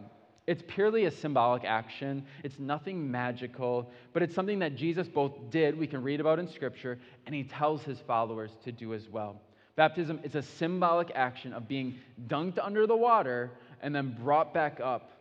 It's 0.47 0.63
purely 0.67 1.05
a 1.05 1.12
symbolic 1.12 1.63
action. 1.65 2.23
It's 2.43 2.60
nothing 2.60 3.10
magical, 3.10 3.89
but 4.13 4.21
it's 4.21 4.36
something 4.36 4.60
that 4.60 4.75
Jesus 4.75 5.08
both 5.08 5.34
did, 5.49 5.77
we 5.77 5.88
can 5.88 6.03
read 6.03 6.19
about 6.19 6.38
in 6.38 6.47
Scripture, 6.47 6.99
and 7.25 7.34
he 7.34 7.43
tells 7.43 7.81
his 7.84 7.99
followers 7.99 8.51
to 8.63 8.71
do 8.71 8.93
as 8.93 9.10
well. 9.10 9.41
Baptism 9.75 10.19
is 10.23 10.36
a 10.36 10.41
symbolic 10.41 11.12
action 11.15 11.51
of 11.51 11.67
being 11.67 11.97
dunked 12.27 12.60
under 12.62 12.86
the 12.86 12.95
water 12.95 13.51
and 13.81 13.93
then 13.93 14.15
brought 14.23 14.53
back 14.53 14.79
up. 14.79 15.12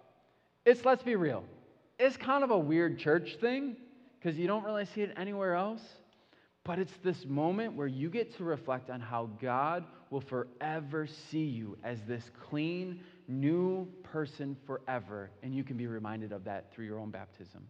It's, 0.66 0.84
let's 0.84 1.02
be 1.02 1.16
real, 1.16 1.44
it's 1.98 2.16
kind 2.16 2.44
of 2.44 2.50
a 2.50 2.58
weird 2.58 2.98
church 2.98 3.36
thing 3.40 3.76
because 4.20 4.38
you 4.38 4.46
don't 4.46 4.64
really 4.64 4.84
see 4.86 5.00
it 5.00 5.14
anywhere 5.16 5.54
else. 5.54 5.82
But 6.64 6.78
it's 6.78 6.96
this 7.02 7.26
moment 7.26 7.74
where 7.74 7.86
you 7.86 8.08
get 8.08 8.36
to 8.38 8.44
reflect 8.44 8.88
on 8.88 9.00
how 9.00 9.28
God 9.40 9.84
will 10.10 10.22
forever 10.22 11.06
see 11.06 11.44
you 11.44 11.76
as 11.84 12.00
this 12.02 12.30
clean, 12.48 13.00
new 13.28 13.86
person 14.02 14.56
forever. 14.66 15.30
And 15.42 15.54
you 15.54 15.62
can 15.62 15.76
be 15.76 15.86
reminded 15.86 16.32
of 16.32 16.44
that 16.44 16.72
through 16.72 16.86
your 16.86 16.98
own 16.98 17.10
baptism. 17.10 17.66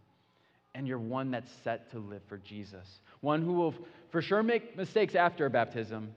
And 0.76 0.86
you're 0.86 0.98
one 0.98 1.32
that's 1.32 1.50
set 1.64 1.90
to 1.90 1.98
live 1.98 2.22
for 2.28 2.38
Jesus, 2.38 3.00
one 3.20 3.42
who 3.42 3.54
will 3.54 3.74
for 4.10 4.22
sure 4.22 4.42
make 4.42 4.76
mistakes 4.76 5.14
after 5.14 5.48
baptism, 5.48 6.12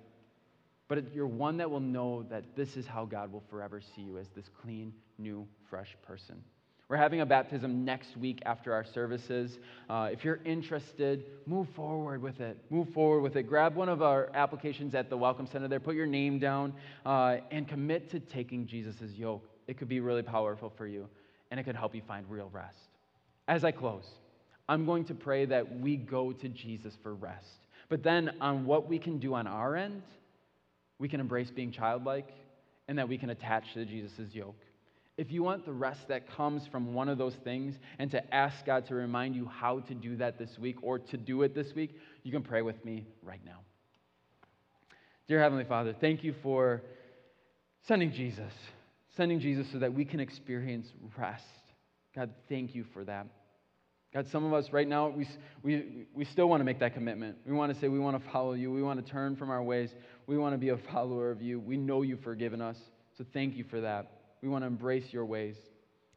but 0.88 1.14
you're 1.14 1.28
one 1.28 1.58
that 1.58 1.70
will 1.70 1.80
know 1.80 2.24
that 2.30 2.56
this 2.56 2.78
is 2.78 2.88
how 2.88 3.06
God 3.06 3.32
will 3.32 3.44
forever 3.50 3.82
see 3.82 4.02
you 4.02 4.18
as 4.18 4.28
this 4.30 4.50
clean, 4.62 4.94
new, 5.18 5.48
fresh 5.70 5.96
person. 6.02 6.44
We're 6.90 6.96
having 6.96 7.20
a 7.20 7.26
baptism 7.26 7.84
next 7.84 8.16
week 8.16 8.40
after 8.46 8.74
our 8.74 8.86
services. 8.86 9.60
Uh, 9.90 10.08
if 10.10 10.24
you're 10.24 10.40
interested, 10.46 11.26
move 11.46 11.68
forward 11.76 12.22
with 12.22 12.40
it. 12.40 12.58
Move 12.70 12.88
forward 12.94 13.22
with 13.22 13.36
it. 13.36 13.44
Grab 13.44 13.76
one 13.76 13.90
of 13.90 14.02
our 14.02 14.30
applications 14.34 14.96
at 14.96 15.10
the 15.10 15.18
Welcome 15.18 15.48
Center 15.48 15.68
there, 15.68 15.82
put 15.82 15.96
your 15.96 16.06
name 16.06 16.40
down, 16.40 16.74
uh, 17.06 17.38
and 17.52 17.68
commit 17.68 18.10
to 18.12 18.22
taking 18.22 18.66
Jesus' 18.66 19.12
yoke. 19.18 19.44
It 19.68 19.78
could 19.78 19.90
be 19.90 20.00
really 20.00 20.22
powerful 20.22 20.72
for 20.78 20.88
you, 20.88 21.10
and 21.52 21.60
it 21.60 21.64
could 21.64 21.76
help 21.76 21.94
you 21.94 22.02
find 22.08 22.26
real 22.30 22.50
rest. 22.54 22.78
As 23.50 23.66
I 23.66 23.72
close, 23.72 24.08
I'm 24.70 24.86
going 24.86 25.04
to 25.06 25.14
pray 25.14 25.44
that 25.44 25.82
we 25.82 25.98
go 25.98 26.32
to 26.32 26.48
Jesus 26.48 26.94
for 27.04 27.16
rest. 27.16 27.68
But 27.90 28.02
then, 28.02 28.32
on 28.40 28.66
what 28.66 28.88
we 28.88 28.98
can 28.98 29.20
do 29.20 29.34
on 29.34 29.46
our 29.46 29.76
end, 29.76 30.04
we 31.00 31.10
can 31.10 31.20
embrace 31.20 31.52
being 31.52 31.74
childlike, 31.74 32.30
and 32.88 32.98
that 32.98 33.10
we 33.10 33.18
can 33.18 33.30
attach 33.30 33.74
to 33.74 33.84
Jesus' 33.84 34.34
yoke. 34.34 34.56
If 35.18 35.32
you 35.32 35.42
want 35.42 35.66
the 35.66 35.74
rest 35.74 36.08
that 36.10 36.30
comes 36.30 36.68
from 36.68 36.94
one 36.94 37.10
of 37.10 37.18
those 37.18 37.34
things 37.44 37.76
and 37.98 38.12
to 38.12 38.34
ask 38.34 38.64
God 38.66 38.86
to 38.88 38.96
remind 38.96 39.36
you 39.36 39.48
how 39.48 39.80
to 39.80 39.96
do 39.96 40.16
that 40.18 40.38
this 40.38 40.60
week 40.60 40.78
or 40.84 41.00
to 41.00 41.18
do 41.18 41.42
it 41.42 41.56
this 41.56 41.74
week, 41.74 41.98
you 42.22 42.32
can 42.32 42.44
pray 42.44 42.62
with 42.62 42.84
me 42.86 43.08
right 43.24 43.44
now. 43.44 43.60
Dear 45.28 45.42
Heavenly 45.42 45.66
Father, 45.66 45.96
thank 46.00 46.24
you 46.24 46.36
for 46.44 46.84
sending 47.88 48.12
Jesus, 48.12 48.54
sending 49.16 49.40
Jesus 49.40 49.68
so 49.72 49.80
that 49.80 49.92
we 49.92 50.06
can 50.06 50.20
experience 50.20 50.88
rest. 51.18 51.44
God, 52.16 52.30
thank 52.48 52.76
you 52.76 52.86
for 52.94 53.04
that. 53.06 53.26
God, 54.14 54.28
some 54.32 54.46
of 54.46 54.54
us 54.54 54.72
right 54.72 54.88
now, 54.88 55.10
we, 55.10 55.28
we, 55.64 56.06
we 56.14 56.26
still 56.26 56.48
want 56.48 56.62
to 56.62 56.64
make 56.64 56.80
that 56.80 56.94
commitment. 56.94 57.38
We 57.46 57.54
want 57.54 57.74
to 57.74 57.80
say 57.80 57.88
we 57.88 58.00
want 58.00 58.24
to 58.24 58.32
follow 58.32 58.54
you. 58.54 58.72
We 58.72 58.84
want 58.84 59.04
to 59.04 59.12
turn 59.12 59.36
from 59.36 59.50
our 59.50 59.64
ways. 59.64 59.90
We 60.28 60.38
want 60.38 60.54
to 60.54 60.58
be 60.58 60.70
a 60.70 60.78
follower 60.78 61.32
of 61.32 61.42
you. 61.42 61.60
We 61.60 61.76
know 61.76 62.04
you've 62.04 62.22
forgiven 62.22 62.62
us. 62.62 62.78
So 63.18 63.26
thank 63.34 63.56
you 63.56 63.64
for 63.64 63.82
that. 63.82 64.17
We 64.42 64.50
want 64.50 64.64
to 64.64 64.68
embrace 64.68 65.12
your 65.12 65.26
ways. 65.26 65.58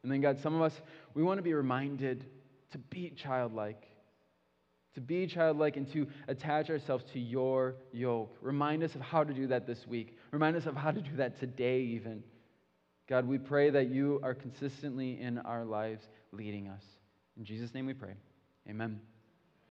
And 0.03 0.11
then, 0.11 0.21
God, 0.21 0.39
some 0.41 0.55
of 0.55 0.61
us, 0.61 0.73
we 1.13 1.23
want 1.23 1.37
to 1.37 1.43
be 1.43 1.53
reminded 1.53 2.25
to 2.71 2.77
be 2.77 3.11
childlike, 3.15 3.85
to 4.95 5.01
be 5.01 5.27
childlike 5.27 5.77
and 5.77 5.91
to 5.93 6.07
attach 6.27 6.69
ourselves 6.69 7.03
to 7.13 7.19
your 7.19 7.75
yoke. 7.91 8.35
Remind 8.41 8.83
us 8.83 8.95
of 8.95 9.01
how 9.01 9.23
to 9.23 9.33
do 9.33 9.47
that 9.47 9.67
this 9.67 9.85
week. 9.87 10.17
Remind 10.31 10.55
us 10.55 10.65
of 10.65 10.75
how 10.75 10.91
to 10.91 11.01
do 11.01 11.15
that 11.17 11.39
today, 11.39 11.81
even. 11.81 12.23
God, 13.07 13.27
we 13.27 13.37
pray 13.37 13.69
that 13.69 13.89
you 13.89 14.19
are 14.23 14.33
consistently 14.33 15.19
in 15.19 15.37
our 15.39 15.65
lives 15.65 16.07
leading 16.31 16.67
us. 16.67 16.83
In 17.37 17.43
Jesus' 17.43 17.73
name 17.73 17.85
we 17.85 17.93
pray. 17.93 18.13
Amen. 18.69 19.01